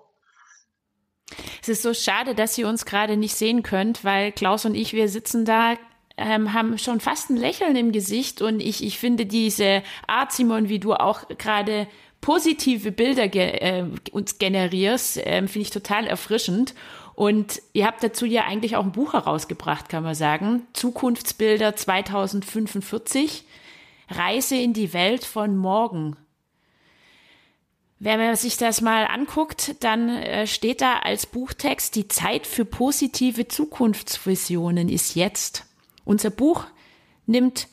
[1.61, 4.95] Es ist so schade, dass ihr uns gerade nicht sehen könnt, weil Klaus und ich,
[4.95, 5.77] wir sitzen da,
[6.17, 10.69] ähm, haben schon fast ein Lächeln im Gesicht und ich, ich finde diese Art, Simon,
[10.69, 11.87] wie du auch gerade
[12.21, 16.75] positive Bilder ge äh, uns generierst, äh, finde ich total erfrischend.
[17.15, 20.67] Und ihr habt dazu ja eigentlich auch ein Buch herausgebracht, kann man sagen.
[20.73, 23.45] Zukunftsbilder 2045.
[24.09, 26.17] Reise in die Welt von morgen.
[28.01, 32.65] Wenn man sich das mal anguckt, dann äh, steht da als Buchtext, die Zeit für
[32.65, 35.67] positive Zukunftsvisionen ist jetzt.
[36.05, 36.65] Unser Buch
[37.27, 37.67] nimmt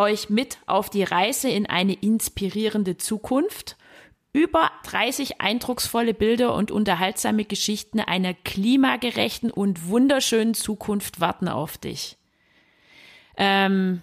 [0.00, 3.76] euch mit auf die Reise in eine inspirierende Zukunft.
[4.32, 12.16] Über 30 eindrucksvolle Bilder und unterhaltsame Geschichten einer klimagerechten und wunderschönen Zukunft warten auf dich.
[13.36, 14.02] Ähm,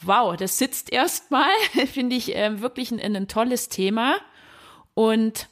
[0.00, 1.50] wow, das sitzt erstmal,
[1.86, 4.16] finde ich äh, wirklich ein, ein tolles Thema.
[4.92, 5.48] Und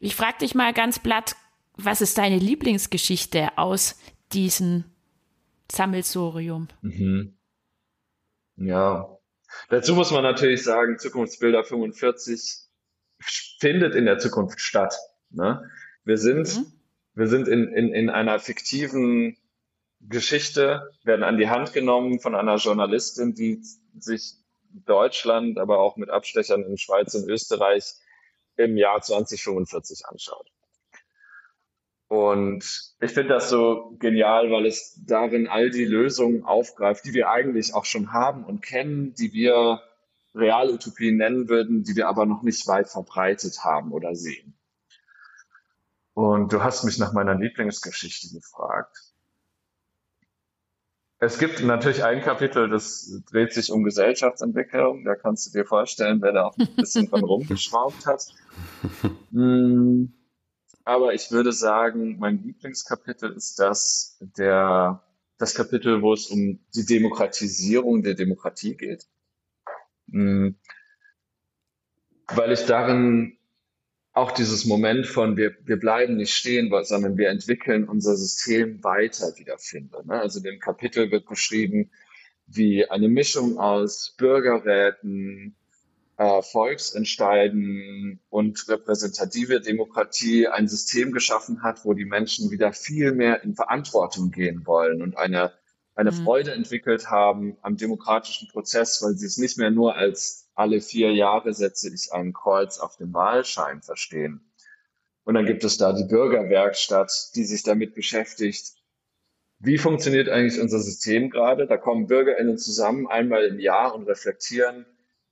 [0.00, 1.36] ich frage dich mal ganz platt,
[1.76, 3.98] was ist deine Lieblingsgeschichte aus
[4.32, 4.84] diesem
[5.70, 6.68] Sammelsorium?
[6.82, 7.37] Mhm.
[8.58, 9.18] Ja.
[9.70, 12.68] Dazu muss man natürlich sagen, Zukunftsbilder 45
[13.58, 14.94] findet in der Zukunft statt.
[15.30, 15.70] Ne?
[16.04, 16.72] Wir sind, mhm.
[17.14, 19.36] wir sind in, in, in einer fiktiven
[20.00, 23.62] Geschichte, werden an die Hand genommen von einer Journalistin, die
[23.98, 24.34] sich
[24.70, 27.94] Deutschland, aber auch mit Abstechern in Schweiz und Österreich
[28.56, 30.50] im Jahr 2045 anschaut.
[32.08, 37.30] Und ich finde das so genial, weil es darin all die Lösungen aufgreift, die wir
[37.30, 39.82] eigentlich auch schon haben und kennen, die wir
[40.34, 44.54] Realutopien nennen würden, die wir aber noch nicht weit verbreitet haben oder sehen.
[46.14, 48.96] Und du hast mich nach meiner Lieblingsgeschichte gefragt.
[51.20, 55.04] Es gibt natürlich ein Kapitel, das dreht sich um Gesellschaftsentwicklung.
[55.04, 58.28] Da kannst du dir vorstellen, wer da auch ein bisschen dran rumgeschraubt hat.
[59.32, 60.14] Hm
[60.88, 65.02] aber ich würde sagen, mein Lieblingskapitel ist das der,
[65.36, 69.06] das Kapitel, wo es um die Demokratisierung der Demokratie geht.
[70.10, 70.56] Hm.
[72.28, 73.36] Weil ich darin
[74.14, 79.36] auch dieses Moment von wir, wir bleiben nicht stehen, sondern wir entwickeln unser System weiter
[79.36, 80.06] wiederfinde.
[80.06, 80.18] Ne?
[80.18, 81.90] Also in dem Kapitel wird beschrieben,
[82.46, 85.54] wie eine Mischung aus Bürgerräten,
[86.18, 93.44] äh, Volksentscheiden und repräsentative Demokratie ein System geschaffen hat, wo die Menschen wieder viel mehr
[93.44, 95.52] in Verantwortung gehen wollen und eine,
[95.94, 96.24] eine mhm.
[96.24, 101.12] Freude entwickelt haben am demokratischen Prozess, weil sie es nicht mehr nur als alle vier
[101.12, 104.40] Jahre setze ich ein Kreuz auf den Wahlschein verstehen.
[105.22, 108.72] Und dann gibt es da die Bürgerwerkstatt, die sich damit beschäftigt,
[109.60, 111.66] wie funktioniert eigentlich unser System gerade?
[111.66, 114.86] Da kommen BürgerInnen zusammen einmal im Jahr und reflektieren,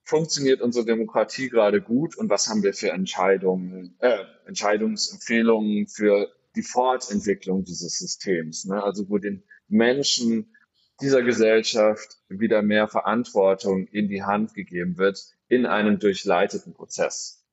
[0.06, 6.62] funktioniert unsere Demokratie gerade gut und was haben wir für Entscheidungen, äh, Entscheidungsempfehlungen für die
[6.62, 8.64] Fortentwicklung dieses Systems.
[8.64, 8.82] Ne?
[8.82, 10.54] Also wo den Menschen
[11.00, 17.44] dieser Gesellschaft wieder mehr Verantwortung in die Hand gegeben wird in einem durchleiteten Prozess.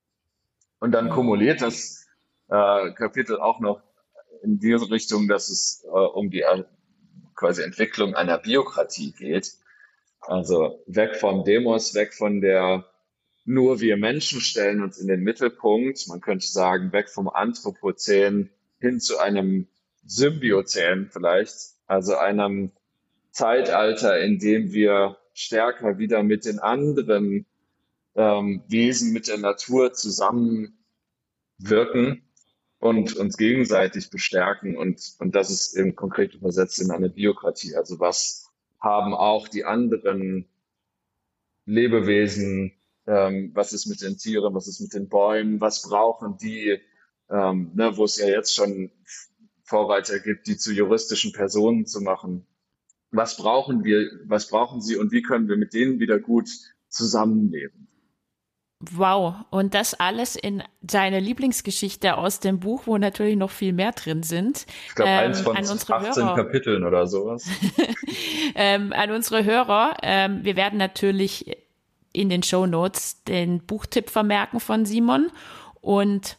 [0.80, 2.06] Und dann kumuliert das
[2.50, 3.82] äh, Kapitel auch noch
[4.44, 6.64] in diese Richtung, dass es äh, um die äh,
[7.36, 9.54] quasi Entwicklung einer Biokratie geht.
[10.28, 12.86] Also weg vom Demos, weg von der
[13.46, 16.08] nur wir Menschen stellen uns in den Mittelpunkt.
[16.08, 19.68] Man könnte sagen, weg vom Anthropozän hin zu einem
[20.06, 22.72] Symbiozän vielleicht, also einem
[23.32, 27.46] Zeitalter, in dem wir stärker wieder mit den anderen
[28.16, 30.74] ähm, Wesen, mit der Natur zusammenwirken
[32.80, 34.78] und uns gegenseitig bestärken.
[34.78, 37.76] Und, und das ist eben konkret übersetzt in eine Biokratie.
[37.76, 38.43] Also was
[38.84, 40.46] haben auch die anderen
[41.66, 42.74] Lebewesen,
[43.08, 46.80] ähm, was ist mit den Tieren, was ist mit den Bäumen, was brauchen die,
[47.30, 48.92] ähm, ne, wo es ja jetzt schon
[49.64, 52.46] Vorreiter gibt, die zu juristischen Personen zu machen.
[53.12, 56.50] Was brauchen wir, was brauchen sie und wie können wir mit denen wieder gut
[56.90, 57.88] zusammenleben?
[58.92, 63.94] Wow, und das alles in seine Lieblingsgeschichte aus dem Buch, wo natürlich noch viel mehr
[63.94, 64.66] drin sind.
[64.88, 66.36] Ich glaube, ähm, eins von an unsere 18 Hörer.
[66.36, 67.48] Kapiteln oder sowas.
[68.56, 71.56] ähm, an unsere Hörer, ähm, wir werden natürlich
[72.12, 75.32] in den Show Notes den Buchtipp vermerken von Simon.
[75.80, 76.38] Und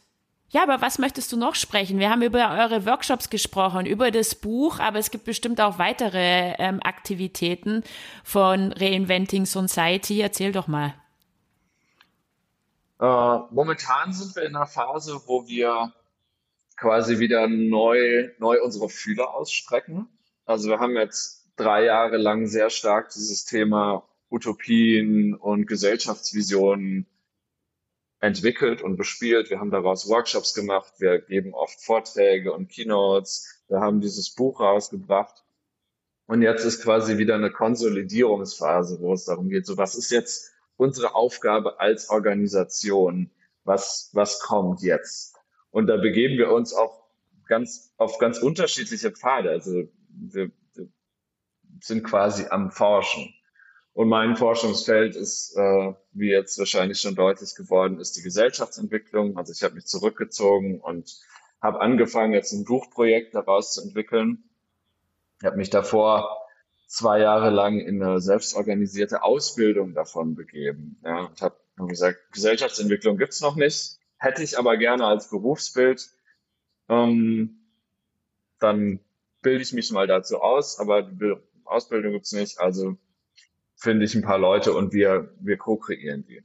[0.49, 1.99] ja, aber was möchtest du noch sprechen?
[1.99, 6.53] Wir haben über eure Workshops gesprochen, über das Buch, aber es gibt bestimmt auch weitere
[6.59, 7.83] ähm, Aktivitäten
[8.23, 10.21] von Reinventing Society.
[10.21, 10.93] Erzähl doch mal.
[12.99, 15.93] Äh, momentan sind wir in einer Phase, wo wir
[16.77, 20.07] quasi wieder neu, neu unsere Fühler ausstrecken.
[20.45, 27.07] Also wir haben jetzt drei Jahre lang sehr stark dieses Thema Utopien und Gesellschaftsvisionen
[28.19, 29.49] entwickelt und bespielt.
[29.49, 30.93] Wir haben daraus Workshops gemacht.
[30.99, 33.63] Wir geben oft Vorträge und Keynotes.
[33.67, 35.43] Wir haben dieses Buch rausgebracht.
[36.27, 40.54] Und jetzt ist quasi wieder eine Konsolidierungsphase, wo es darum geht, so was ist jetzt
[40.77, 43.31] unsere Aufgabe als Organisation?
[43.63, 45.35] Was, was kommt jetzt?
[45.71, 47.05] Und da begeben wir uns auch
[47.47, 49.49] ganz, auf ganz unterschiedliche Pfade.
[49.49, 49.73] Also
[50.09, 50.87] wir, wir
[51.81, 53.33] sind quasi am Forschen.
[53.93, 59.37] Und mein Forschungsfeld ist, äh, wie jetzt wahrscheinlich schon deutlich geworden ist, die Gesellschaftsentwicklung.
[59.37, 61.17] Also ich habe mich zurückgezogen und
[61.61, 64.43] habe angefangen, jetzt ein Buchprojekt daraus zu entwickeln.
[65.39, 66.44] Ich habe mich davor
[66.87, 70.99] zwei Jahre lang in eine selbstorganisierte Ausbildung davon begeben.
[71.03, 76.09] Ja, und habe hab gesagt, Gesellschaftsentwicklung gibt's noch nicht, hätte ich aber gerne als Berufsbild.
[76.89, 77.59] Ähm,
[78.59, 78.99] dann
[79.41, 82.97] bilde ich mich mal dazu aus, aber die Ausbildung gibt's nicht, also
[83.75, 86.43] finde ich ein paar Leute und wir, wir co-kreieren die.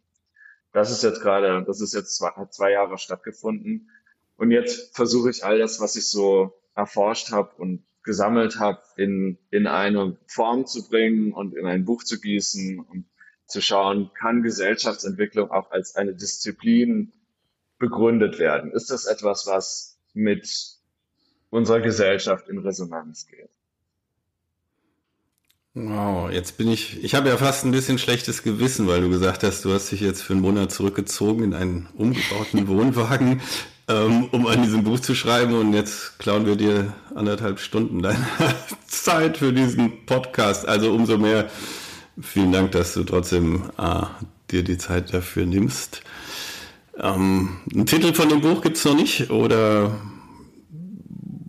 [0.72, 3.90] Das ist jetzt gerade, das ist jetzt zwei, zwei Jahre stattgefunden.
[4.36, 9.38] Und jetzt versuche ich all das, was ich so erforscht habe und gesammelt habe, in,
[9.50, 13.04] in eine Form zu bringen und in ein Buch zu gießen und
[13.46, 17.12] zu schauen, kann Gesellschaftsentwicklung auch als eine Disziplin
[17.78, 18.70] begründet werden?
[18.72, 20.78] Ist das etwas, was mit
[21.50, 23.50] unserer Gesellschaft in Resonanz geht?
[25.74, 29.44] Wow, jetzt bin ich, ich habe ja fast ein bisschen schlechtes Gewissen, weil du gesagt
[29.44, 33.40] hast, du hast dich jetzt für einen Monat zurückgezogen in einen umgebauten Wohnwagen
[33.90, 35.54] ähm, um an diesem Buch zu schreiben.
[35.54, 38.26] Und jetzt klauen wir dir anderthalb Stunden deiner
[38.86, 40.68] Zeit für diesen Podcast.
[40.68, 41.50] Also umso mehr
[42.20, 44.02] vielen Dank, dass du trotzdem äh,
[44.50, 46.02] dir die Zeit dafür nimmst.
[46.98, 49.98] Ähm, einen Titel von dem Buch gibt es noch nicht, oder?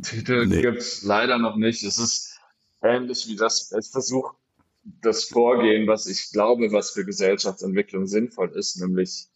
[0.01, 0.61] Titel nee.
[0.61, 1.83] gibt es leider noch nicht.
[1.83, 2.39] Es ist
[2.81, 4.35] ähnlich wie das, ich versuche
[4.83, 9.27] das Vorgehen, was ich glaube, was für Gesellschaftsentwicklung sinnvoll ist, nämlich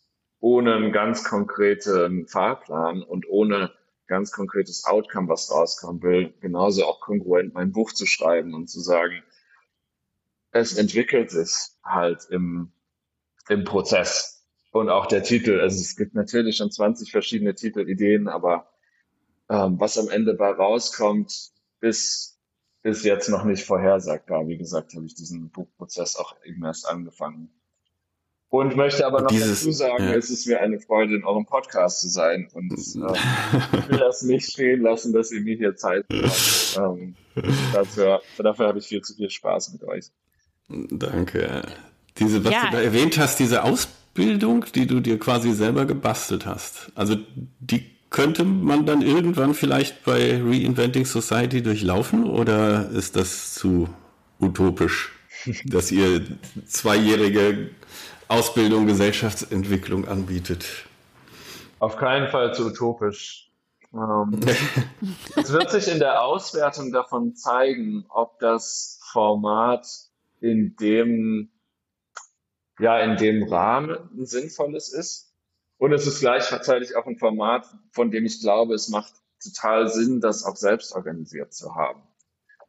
[0.46, 3.72] ohne einen ganz konkreten Fahrplan und ohne
[4.06, 8.80] ganz konkretes Outcome, was rauskommen will, genauso auch kongruent mein Buch zu schreiben und zu
[8.80, 9.24] sagen,
[10.52, 11.50] es entwickelt sich
[11.84, 12.72] halt im,
[13.50, 14.46] im Prozess.
[14.72, 18.70] Und auch der Titel, also es gibt natürlich schon 20 verschiedene Titelideen, aber
[19.50, 22.40] ähm, was am Ende bei rauskommt, ist,
[22.84, 24.48] ist jetzt noch nicht vorhersagbar.
[24.48, 27.50] Wie gesagt, habe ich diesen Buchprozess auch eben erst angefangen.
[28.56, 30.14] Und möchte aber noch Dieses, dazu sagen, ja.
[30.14, 32.48] es ist mir eine Freude, in eurem Podcast zu sein.
[32.54, 36.80] Und äh, ich will das nicht stehen lassen, dass ihr mir hier Zeit habt.
[36.80, 37.16] Ähm,
[37.74, 40.06] dafür, dafür habe ich viel zu viel Spaß mit euch.
[40.70, 41.64] Danke.
[42.18, 42.68] Diese, was ja.
[42.68, 46.94] du da erwähnt hast, diese Ausbildung, die du dir quasi selber gebastelt hast.
[46.96, 47.18] Also
[47.60, 53.90] die könnte man dann irgendwann vielleicht bei Reinventing Society durchlaufen oder ist das zu
[54.40, 55.12] utopisch,
[55.66, 56.22] dass ihr
[56.66, 57.72] zweijährige
[58.28, 60.66] Ausbildung, Gesellschaftsentwicklung anbietet.
[61.80, 63.52] Auf keinen Fall zu utopisch.
[63.94, 64.40] Ähm,
[65.36, 69.88] es wird sich in der Auswertung davon zeigen, ob das Format
[70.42, 71.50] in dem,
[72.80, 75.34] ja, in dem Rahmen ein sinnvolles ist.
[75.78, 79.14] Und es ist gleichzeitig auch ein Format, von dem ich glaube, es macht
[79.44, 82.02] total Sinn, das auch selbst organisiert zu haben.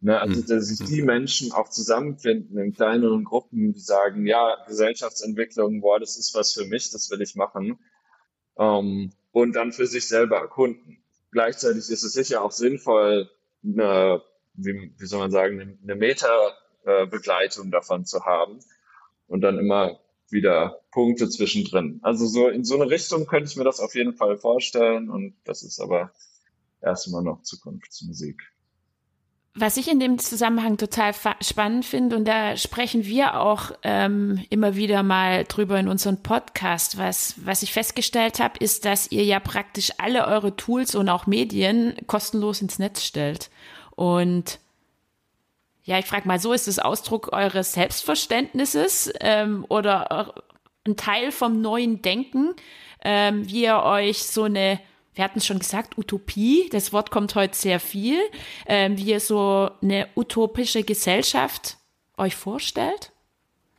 [0.01, 0.47] Ne, also, hm.
[0.47, 6.17] dass sich die Menschen auch zusammenfinden in kleineren Gruppen, die sagen, ja, Gesellschaftsentwicklung, boah, das
[6.17, 7.79] ist was für mich, das will ich machen.
[8.59, 10.99] Ähm, und dann für sich selber erkunden.
[11.31, 13.31] Gleichzeitig ist es sicher auch sinnvoll,
[13.65, 14.23] eine,
[14.55, 18.61] wie, wie soll man sagen, eine Meta-Begleitung davon zu haben
[19.27, 19.99] und dann immer
[20.31, 22.01] wieder Punkte zwischendrin.
[22.03, 25.37] Also so in so eine Richtung könnte ich mir das auf jeden Fall vorstellen und
[25.45, 26.13] das ist aber
[26.81, 28.43] erstmal noch Zukunftsmusik.
[29.59, 34.77] Was ich in dem Zusammenhang total spannend finde, und da sprechen wir auch ähm, immer
[34.77, 39.41] wieder mal drüber in unserem Podcast, was, was ich festgestellt habe, ist, dass ihr ja
[39.41, 43.49] praktisch alle eure Tools und auch Medien kostenlos ins Netz stellt.
[43.95, 44.59] Und
[45.85, 50.35] ja, ich frage mal so, ist es Ausdruck eures Selbstverständnisses ähm, oder
[50.87, 52.55] ein Teil vom neuen Denken,
[53.03, 54.81] ähm, wie ihr euch so eine
[55.17, 58.19] wir hatten es schon gesagt, Utopie, das Wort kommt heute sehr viel,
[58.67, 61.79] ähm, wie ihr so eine utopische Gesellschaft
[62.19, 63.12] euch vorstellt?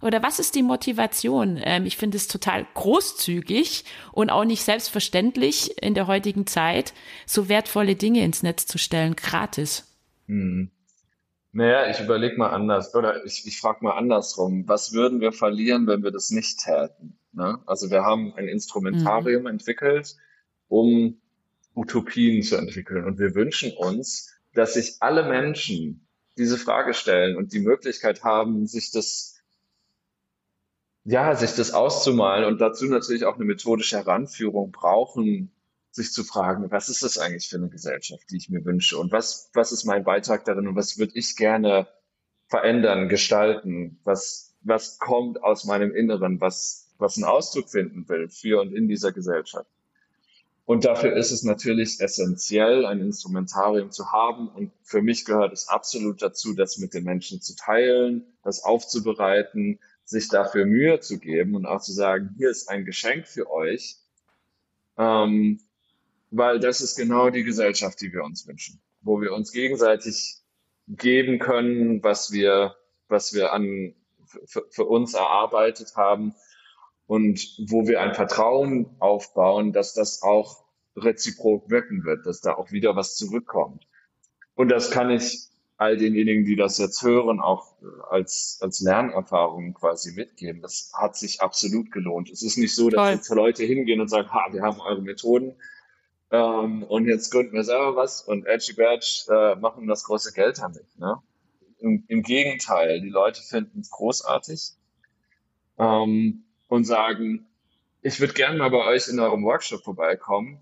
[0.01, 1.59] Oder was ist die Motivation?
[1.63, 6.93] Ähm, ich finde es total großzügig und auch nicht selbstverständlich in der heutigen Zeit,
[7.25, 9.95] so wertvolle Dinge ins Netz zu stellen, gratis.
[10.27, 10.71] Hm.
[11.51, 14.67] Naja, ich überlege mal anders, oder ich, ich frage mal andersrum.
[14.67, 17.17] Was würden wir verlieren, wenn wir das nicht täten?
[17.31, 17.59] Ne?
[17.65, 19.47] Also wir haben ein Instrumentarium mhm.
[19.47, 20.15] entwickelt,
[20.67, 21.19] um
[21.77, 23.05] Utopien zu entwickeln.
[23.05, 26.07] Und wir wünschen uns, dass sich alle Menschen
[26.37, 29.39] diese Frage stellen und die Möglichkeit haben, sich das,
[31.03, 35.51] ja, sich das auszumalen und dazu natürlich auch eine methodische Heranführung brauchen,
[35.91, 39.11] sich zu fragen, was ist das eigentlich für eine Gesellschaft, die ich mir wünsche und
[39.11, 41.87] was, was ist mein Beitrag darin und was würde ich gerne
[42.47, 48.61] verändern, gestalten, was, was kommt aus meinem Inneren, was, was einen Ausdruck finden will für
[48.61, 49.69] und in dieser Gesellschaft.
[50.67, 54.49] Und dafür ist es natürlich essentiell, ein Instrumentarium zu haben.
[54.49, 59.79] Und für mich gehört es absolut dazu, das mit den Menschen zu teilen, das aufzubereiten,
[60.03, 63.95] sich dafür Mühe zu geben und auch zu sagen, hier ist ein Geschenk für euch,
[64.97, 65.61] ähm,
[66.31, 70.41] weil das ist genau die Gesellschaft, die wir uns wünschen, wo wir uns gegenseitig
[70.89, 72.75] geben können, was wir,
[73.07, 73.95] was wir an,
[74.45, 76.35] für, für uns erarbeitet haben
[77.07, 80.63] und wo wir ein Vertrauen aufbauen, dass das auch
[80.95, 83.87] reziprok wirken wird, dass da auch wieder was zurückkommt.
[84.55, 85.47] Und das kann ich
[85.77, 87.75] all denjenigen, die das jetzt hören, auch
[88.09, 90.61] als, als Lernerfahrung quasi mitgeben.
[90.61, 92.31] Das hat sich absolut gelohnt.
[92.31, 93.13] Es ist nicht so, dass Toll.
[93.13, 95.55] jetzt Leute hingehen und sagen, ha, wir haben eure Methoden
[96.31, 100.57] ähm, und jetzt gründen wir selber was und Edgy Badge äh, machen das große Geld
[100.57, 100.97] damit.
[100.97, 101.21] Ne?
[101.79, 104.71] Im, Im Gegenteil, die Leute finden es großartig
[105.77, 107.47] ähm, und sagen,
[108.01, 110.59] ich würde gerne mal bei euch in eurem Workshop vorbeikommen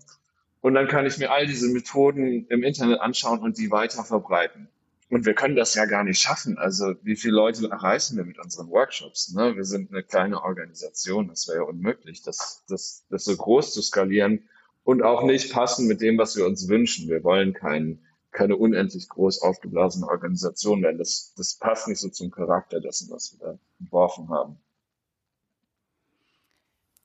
[0.60, 4.68] und dann kann ich mir all diese Methoden im Internet anschauen und die weiter verbreiten.
[5.08, 6.58] Und wir können das ja gar nicht schaffen.
[6.58, 9.32] Also wie viele Leute erreichen wir mit unseren Workshops?
[9.32, 9.54] Ne?
[9.54, 11.28] Wir sind eine kleine Organisation.
[11.28, 14.48] Das wäre ja unmöglich, das, das, das so groß zu skalieren
[14.82, 17.08] und auch nicht passen mit dem, was wir uns wünschen.
[17.08, 18.00] Wir wollen kein,
[18.32, 20.98] keine unendlich groß aufgeblasene Organisation werden.
[20.98, 24.58] Das, das passt nicht so zum Charakter dessen, was wir da entworfen haben.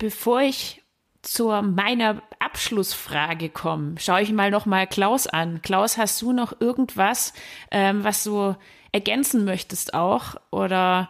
[0.02, 0.82] Bevor ich
[1.22, 5.62] zu meiner Abschlussfrage komme, schaue ich mal noch mal Klaus an.
[5.62, 7.34] Klaus, hast du noch irgendwas,
[7.70, 8.56] ähm, was du
[8.92, 11.08] ergänzen möchtest auch oder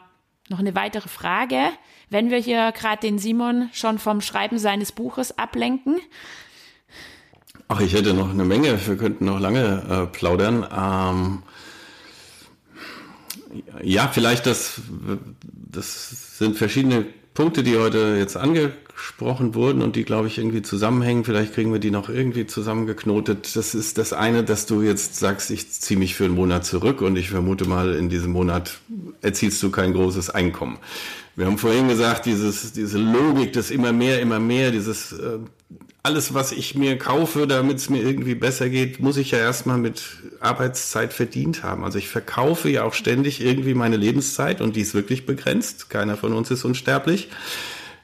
[0.50, 1.70] noch eine weitere Frage,
[2.10, 5.96] wenn wir hier gerade den Simon schon vom Schreiben seines Buches ablenken?
[7.70, 8.78] Ach, ich hätte noch eine Menge.
[8.86, 10.68] Wir könnten noch lange äh, plaudern.
[10.70, 11.44] Ähm,
[13.82, 14.82] ja, vielleicht das,
[15.44, 17.06] das sind verschiedene
[17.42, 21.24] Punkte, die heute jetzt angesprochen wurden und die, glaube ich, irgendwie zusammenhängen.
[21.24, 23.56] Vielleicht kriegen wir die noch irgendwie zusammengeknotet.
[23.56, 27.02] Das ist das eine, dass du jetzt sagst, ich ziehe mich für einen Monat zurück
[27.02, 28.78] und ich vermute mal, in diesem Monat
[29.24, 30.78] erzielst du kein großes Einkommen.
[31.36, 35.40] Wir haben vorhin gesagt, dieses, diese Logik, das immer mehr, immer mehr, dieses äh,
[36.04, 39.78] alles, was ich mir kaufe, damit es mir irgendwie besser geht, muss ich ja erstmal
[39.78, 40.02] mit
[40.40, 41.84] Arbeitszeit verdient haben.
[41.84, 45.90] Also ich verkaufe ja auch ständig irgendwie meine Lebenszeit und die ist wirklich begrenzt.
[45.92, 47.30] Keiner von uns ist unsterblich.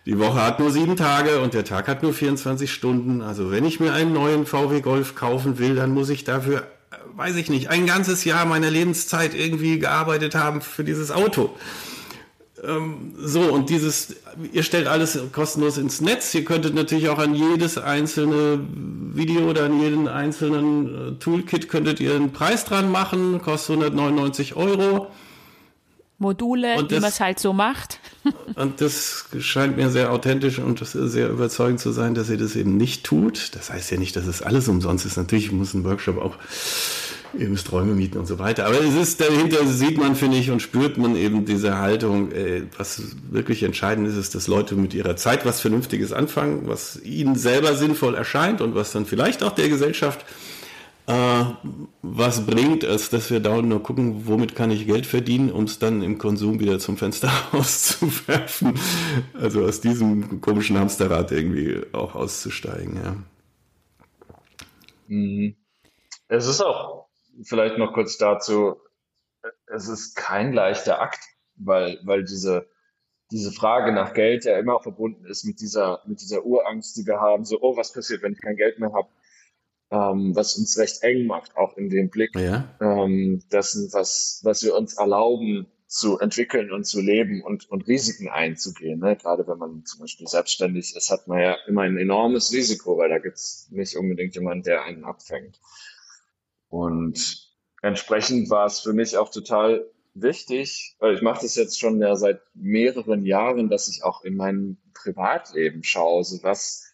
[0.05, 3.21] Die Woche hat nur sieben Tage und der Tag hat nur 24 Stunden.
[3.21, 6.67] Also wenn ich mir einen neuen VW Golf kaufen will, dann muss ich dafür,
[7.15, 11.57] weiß ich nicht, ein ganzes Jahr meiner Lebenszeit irgendwie gearbeitet haben für dieses Auto.
[12.67, 14.17] Ähm, so, und dieses,
[14.51, 16.33] ihr stellt alles kostenlos ins Netz.
[16.35, 18.59] Ihr könntet natürlich auch an jedes einzelne
[19.13, 24.55] Video oder an jeden einzelnen äh, Toolkit könntet ihr einen Preis dran machen, kostet 199
[24.55, 25.07] Euro.
[26.19, 27.99] Module, Und wie man es halt so macht.
[28.55, 32.75] Und das scheint mir sehr authentisch und sehr überzeugend zu sein, dass ihr das eben
[32.75, 33.55] nicht tut.
[33.55, 35.15] Das heißt ja nicht, dass es alles umsonst ist.
[35.15, 36.35] Natürlich muss ein Workshop auch,
[37.39, 38.65] ihr müsst Räume mieten und so weiter.
[38.65, 42.31] Aber es ist dahinter sieht man, finde ich, und spürt man eben diese Haltung.
[42.31, 47.01] Äh, was wirklich entscheidend ist, ist, dass Leute mit ihrer Zeit was Vernünftiges anfangen, was
[47.03, 50.25] ihnen selber sinnvoll erscheint und was dann vielleicht auch der Gesellschaft
[51.07, 51.45] äh,
[52.01, 55.79] was bringt, als dass wir dauernd nur gucken, womit kann ich Geld verdienen, um es
[55.79, 58.77] dann im Konsum wieder zum Fenster auszuwerfen.
[59.33, 63.15] Also aus diesem komischen Hamsterrad irgendwie auch auszusteigen, ja.
[65.07, 65.55] Mhm.
[66.27, 66.96] Es ist auch
[67.43, 68.77] vielleicht noch kurz dazu,
[69.67, 71.19] es ist kein leichter Akt,
[71.55, 72.67] weil, weil diese,
[73.31, 77.19] diese Frage nach Geld ja immer verbunden ist mit dieser, mit dieser Urangst, die wir
[77.19, 79.09] haben, so, oh, was passiert, wenn ich kein Geld mehr habe,
[79.89, 84.63] ähm, was uns recht eng macht, auch in dem Blick Ja, ähm, dessen, was, was
[84.63, 88.99] wir uns erlauben zu entwickeln und zu leben und, und Risiken einzugehen.
[88.99, 89.15] Ne?
[89.15, 93.09] Gerade wenn man zum Beispiel selbstständig ist, hat man ja immer ein enormes Risiko, weil
[93.09, 95.61] da gibt's nicht unbedingt jemanden, der einen abfängt.
[96.69, 97.49] Und
[97.81, 102.15] entsprechend war es für mich auch total wichtig, weil ich mache das jetzt schon ja
[102.15, 106.91] seit mehreren Jahren, dass ich auch in meinem Privatleben schaue, so was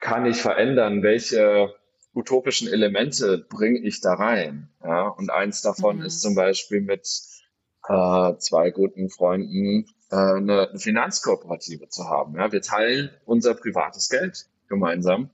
[0.00, 1.74] kann ich verändern, welche
[2.14, 4.68] utopischen Elemente bringe ich da rein.
[4.82, 5.08] Ja?
[5.08, 6.04] Und eins davon Mhm.
[6.04, 7.08] ist zum Beispiel mit
[7.88, 12.36] äh, zwei guten Freunden äh, eine, eine Finanzkooperative zu haben.
[12.36, 12.50] Ja?
[12.52, 15.30] Wir teilen unser privates Geld gemeinsam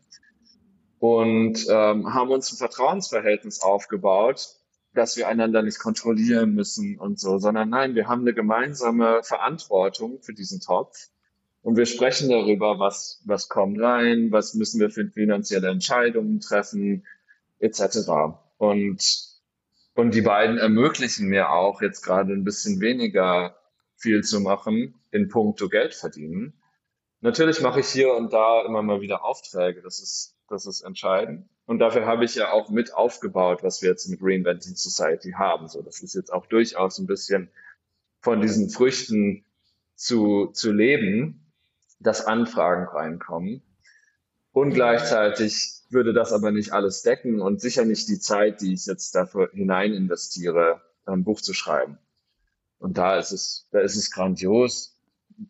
[1.03, 4.55] und ähm, haben uns ein Vertrauensverhältnis aufgebaut,
[4.95, 10.21] dass wir einander nicht kontrollieren müssen und so, sondern nein, wir haben eine gemeinsame Verantwortung
[10.23, 11.09] für diesen Topf
[11.63, 17.05] und wir sprechen darüber, was, was kommt rein, was müssen wir für finanzielle Entscheidungen treffen,
[17.59, 18.37] etc.
[18.59, 19.03] Und,
[19.97, 23.57] und die beiden ermöglichen mir auch jetzt gerade ein bisschen weniger
[23.97, 26.53] viel zu machen in puncto Geld verdienen.
[27.23, 31.49] Natürlich mache ich hier und da immer mal wieder Aufträge, das ist, das ist entscheidend.
[31.67, 35.69] Und dafür habe ich ja auch mit aufgebaut, was wir jetzt mit Reinventing Society haben.
[35.69, 37.51] So, das ist jetzt auch durchaus ein bisschen
[38.21, 39.45] von diesen Früchten
[39.95, 41.53] zu, zu leben,
[42.01, 43.63] dass Anfragen reinkommen.
[44.53, 48.87] Und gleichzeitig würde das aber nicht alles decken und sicher nicht die Zeit, die ich
[48.87, 51.99] jetzt dafür hinein investiere, ein Buch zu schreiben.
[52.79, 55.01] Und da ist es, da ist es grandios,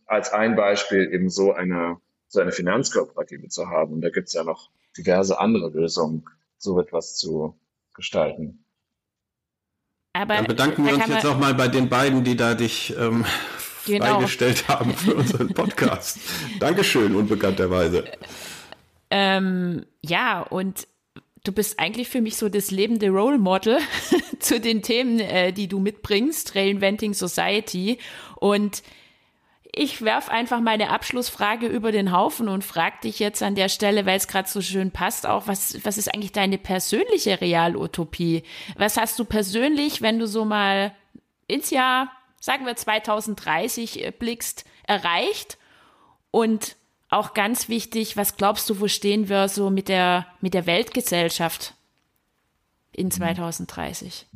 [0.06, 1.98] als ein Beispiel eben so eine,
[2.28, 3.94] so eine Finanzkooperative zu haben.
[3.94, 6.24] Und da gibt es ja noch diverse andere Lösungen,
[6.58, 7.58] so etwas zu
[7.94, 8.64] gestalten.
[10.12, 13.24] Aber dann bedanken wir uns jetzt auch mal bei den beiden, die da dich ähm,
[13.86, 14.04] Genau.
[14.04, 16.18] freigestellt haben für unseren Podcast.
[16.60, 18.04] Dankeschön, unbekannterweise.
[19.10, 20.86] Ähm, ja, und
[21.44, 23.78] du bist eigentlich für mich so das lebende Role Model
[24.38, 27.98] zu den Themen, äh, die du mitbringst, Reinventing Society.
[28.36, 28.82] Und
[29.74, 34.04] ich werf einfach meine Abschlussfrage über den Haufen und frag dich jetzt an der Stelle,
[34.04, 38.42] weil es gerade so schön passt, auch, was, was ist eigentlich deine persönliche Realutopie?
[38.76, 40.94] Was hast du persönlich, wenn du so mal
[41.46, 45.56] ins Jahr, sagen wir 2030 äh, blickst, erreicht?
[46.30, 46.76] Und
[47.08, 51.74] auch ganz wichtig, was glaubst du, wo stehen wir so mit der, mit der Weltgesellschaft
[52.92, 54.26] in 2030?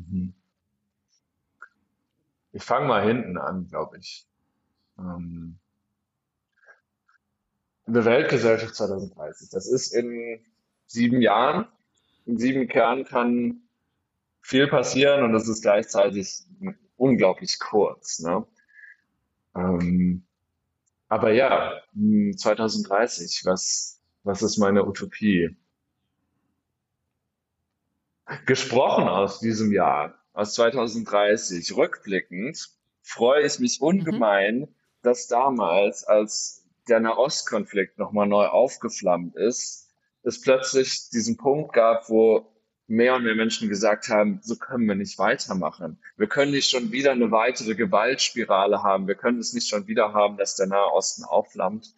[2.53, 4.27] Ich fange mal hinten an, glaube ich.
[4.99, 5.59] Ähm,
[7.87, 9.51] eine Weltgesellschaft 2030.
[9.51, 10.41] Das ist in
[10.87, 11.67] sieben Jahren.
[12.25, 13.63] In sieben Jahren kann
[14.41, 16.45] viel passieren und das ist gleichzeitig
[16.97, 18.21] unglaublich kurz.
[18.21, 18.47] Ne?
[19.55, 20.27] Ähm,
[21.09, 25.57] aber ja, mh, 2030, was, was ist meine Utopie?
[28.45, 32.71] Gesprochen aus diesem Jahr, aus 2030, rückblickend,
[33.03, 34.75] freue ich mich ungemein,
[35.07, 39.89] dass damals, als der Nahostkonflikt nochmal neu aufgeflammt ist,
[40.23, 42.53] es plötzlich diesen Punkt gab, wo
[42.89, 46.01] mehr und mehr Menschen gesagt haben, so können wir nicht weitermachen.
[46.17, 49.07] Wir können nicht schon wieder eine weitere Gewaltspirale haben.
[49.07, 51.95] Wir können es nicht schon wieder haben, dass der Nahe Osten aufflammt.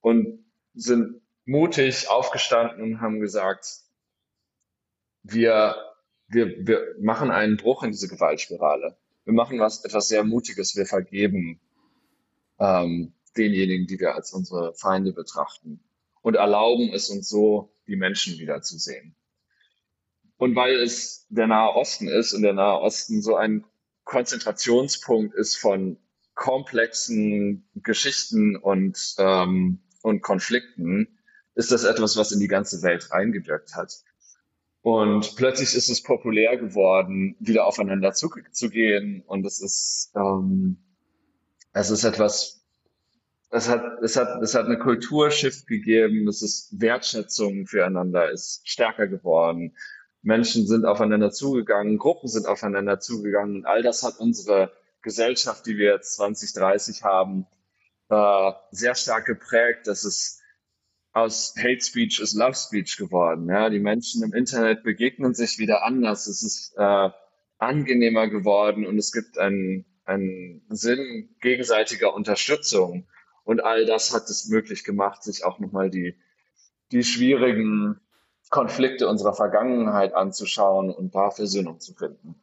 [0.00, 0.44] Und
[0.74, 3.80] sind mutig aufgestanden und haben gesagt,
[5.22, 5.76] wir,
[6.28, 8.96] wir, wir machen einen Bruch in diese Gewaltspirale.
[9.24, 10.76] Wir machen was, etwas sehr Mutiges.
[10.76, 11.60] Wir vergeben
[12.58, 15.80] ähm, denjenigen, die wir als unsere Feinde betrachten
[16.22, 19.14] und erlauben es uns so, die Menschen wiederzusehen.
[20.36, 23.64] Und weil es der Nahe Osten ist und der Nahe Osten so ein
[24.04, 25.98] Konzentrationspunkt ist von
[26.34, 31.18] komplexen Geschichten und, ähm, und Konflikten,
[31.54, 33.92] ist das etwas, was in die ganze Welt reingewirkt hat.
[34.80, 39.22] Und plötzlich ist es populär geworden, wieder aufeinander zuzugehen.
[39.26, 40.78] Und es ist, ähm,
[41.72, 42.58] es ist etwas,
[43.50, 46.28] es hat, es hat, es hat eine Kulturschiff gegeben.
[46.28, 49.76] Es ist Wertschätzung füreinander ist stärker geworden.
[50.22, 53.56] Menschen sind aufeinander zugegangen, Gruppen sind aufeinander zugegangen.
[53.56, 57.46] Und all das hat unsere Gesellschaft, die wir jetzt 2030 haben,
[58.10, 59.86] äh, sehr stark geprägt.
[59.86, 60.42] Das ist
[61.12, 63.48] aus Hate Speech ist Love Speech geworden.
[63.48, 66.26] Ja, die Menschen im Internet begegnen sich wieder anders.
[66.26, 67.10] Es ist äh,
[67.58, 73.06] angenehmer geworden und es gibt einen, einen Sinn gegenseitiger Unterstützung.
[73.44, 76.16] Und all das hat es möglich gemacht, sich auch nochmal die,
[76.92, 78.00] die schwierigen
[78.50, 82.34] Konflikte unserer Vergangenheit anzuschauen und da Versöhnung zu finden.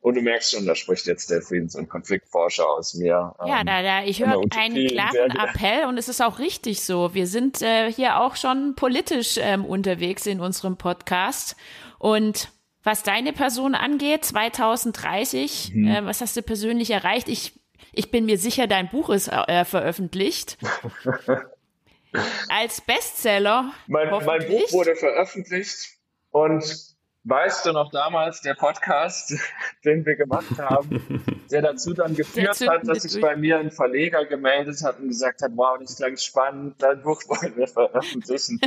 [0.00, 3.36] Und du merkst schon, da spricht jetzt der Friedens- und Konfliktforscher aus mir.
[3.46, 7.14] Ja, ähm, da, da, ich höre einen klaren Appell und es ist auch richtig so.
[7.14, 11.54] Wir sind äh, hier auch schon politisch ähm, unterwegs in unserem Podcast.
[12.00, 12.48] Und
[12.84, 15.86] was deine Person angeht, 2030, mhm.
[15.88, 17.28] äh, was hast du persönlich erreicht?
[17.28, 17.58] Ich,
[17.92, 20.58] ich bin mir sicher, dein Buch ist äh, veröffentlicht.
[22.48, 23.72] Als Bestseller.
[23.86, 25.96] Mein, mein Buch wurde veröffentlicht
[26.30, 26.92] und
[27.24, 29.32] Weißt du noch damals der Podcast,
[29.84, 31.22] den wir gemacht haben,
[31.52, 35.40] der dazu dann geführt hat, dass sich bei mir ein Verleger gemeldet hat und gesagt
[35.40, 38.60] hat, wow, das klang spannend, dein Buch wollen wir veröffentlichen.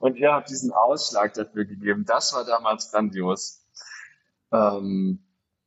[0.00, 2.06] und ihr habt diesen Ausschlag dafür gegeben.
[2.06, 3.57] Das war damals grandios.
[4.52, 5.20] Ähm,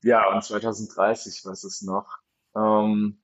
[0.04, 2.20] ja, und 2030, was ist noch?
[2.56, 3.22] Ähm,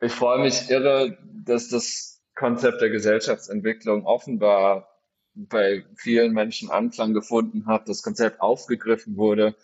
[0.00, 4.88] ich freue mich irre, dass das Konzept der Gesellschaftsentwicklung offenbar
[5.34, 9.54] bei vielen Menschen Anklang gefunden hat, das Konzept aufgegriffen wurde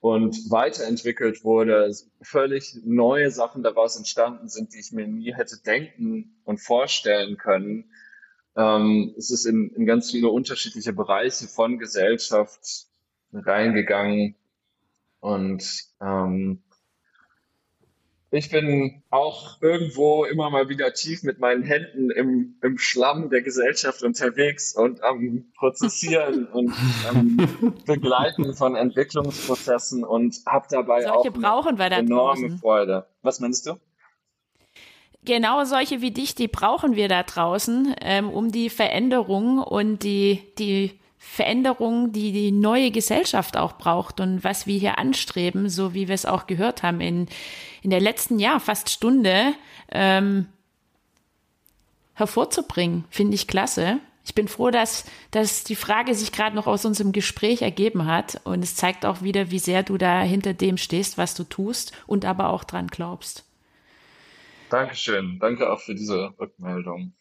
[0.00, 6.36] und weiterentwickelt wurde, völlig neue Sachen daraus entstanden sind, die ich mir nie hätte denken
[6.44, 7.90] und vorstellen können.
[8.56, 12.86] Ähm, es ist in, in ganz viele unterschiedliche Bereiche von Gesellschaft
[13.32, 14.36] reingegangen
[15.20, 15.64] und
[16.00, 16.62] ähm,
[18.30, 23.42] ich bin auch irgendwo immer mal wieder tief mit meinen Händen im, im Schlamm der
[23.42, 26.74] Gesellschaft unterwegs und am Prozessieren und
[27.08, 27.36] am
[27.86, 32.58] Begleiten von Entwicklungsprozessen und habe dabei solche auch da enorme draußen.
[32.58, 33.06] Freude.
[33.22, 33.78] Was meinst du?
[35.24, 40.42] Genau solche wie dich, die brauchen wir da draußen, ähm, um die Veränderung und die,
[40.58, 46.08] die Veränderung, die die neue Gesellschaft auch braucht und was wir hier anstreben, so wie
[46.08, 47.26] wir es auch gehört haben in,
[47.82, 49.52] in der letzten Jahr fast Stunde
[49.90, 50.46] ähm,
[52.14, 53.98] hervorzubringen, finde ich klasse.
[54.24, 58.40] Ich bin froh, dass, dass die Frage sich gerade noch aus unserem Gespräch ergeben hat
[58.44, 61.92] und es zeigt auch wieder, wie sehr du da hinter dem stehst, was du tust
[62.06, 63.44] und aber auch dran glaubst.
[64.70, 65.38] Dankeschön.
[65.38, 67.12] Danke auch für diese Rückmeldung.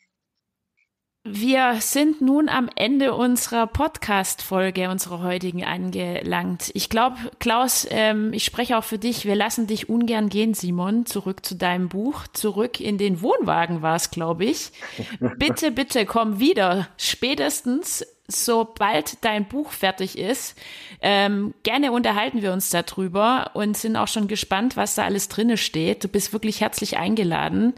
[1.28, 6.70] Wir sind nun am Ende unserer Podcast-Folge, unserer heutigen angelangt.
[6.76, 9.26] Ich glaube, Klaus, ähm, ich spreche auch für dich.
[9.26, 11.08] Wir lassen dich ungern gehen, Simon.
[11.08, 12.28] Zurück zu deinem Buch.
[12.34, 14.70] Zurück in den Wohnwagen war es, glaube ich.
[15.38, 16.90] Bitte, bitte komm wieder.
[16.98, 20.56] Spätestens, sobald dein Buch fertig ist.
[21.02, 25.58] Ähm, gerne unterhalten wir uns darüber und sind auch schon gespannt, was da alles drinne
[25.58, 26.04] steht.
[26.04, 27.74] Du bist wirklich herzlich eingeladen.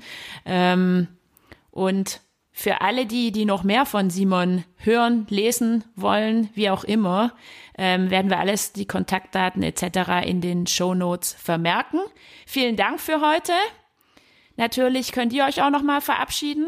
[0.45, 1.07] Ähm,
[1.71, 2.19] und
[2.57, 7.35] für alle die, die noch mehr von Simon hören, lesen wollen, wie auch immer,
[7.77, 10.25] ähm, werden wir alles, die Kontaktdaten etc.
[10.25, 11.99] in den Show Notes vermerken.
[12.47, 13.51] Vielen Dank für heute.
[14.55, 16.65] Natürlich könnt ihr euch auch noch mal verabschieden.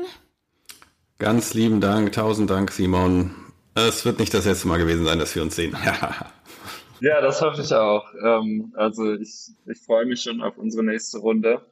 [1.17, 3.33] Ganz lieben Dank, tausend Dank, Simon.
[3.73, 5.75] Es wird nicht das letzte Mal gewesen sein, dass wir uns sehen.
[6.99, 8.05] ja, das hoffe ich auch.
[8.23, 11.65] Ähm, also ich, ich freue mich schon auf unsere nächste Runde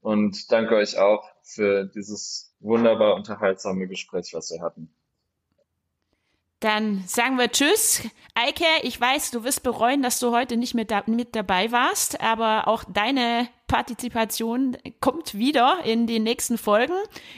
[0.00, 4.90] und danke euch auch für dieses wunderbar unterhaltsame Gespräch, was wir hatten.
[6.60, 8.02] Dann sagen wir Tschüss.
[8.34, 12.20] Eike, ich weiß, du wirst bereuen, dass du heute nicht mit, da, mit dabei warst,
[12.20, 16.94] aber auch deine Partizipation kommt wieder in den nächsten Folgen.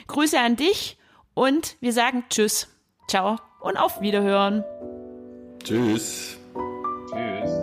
[0.07, 0.97] Grüße an dich
[1.33, 2.67] und wir sagen Tschüss.
[3.07, 4.65] Ciao und auf Wiederhören.
[5.63, 6.37] Tschüss.
[7.09, 7.62] Tschüss.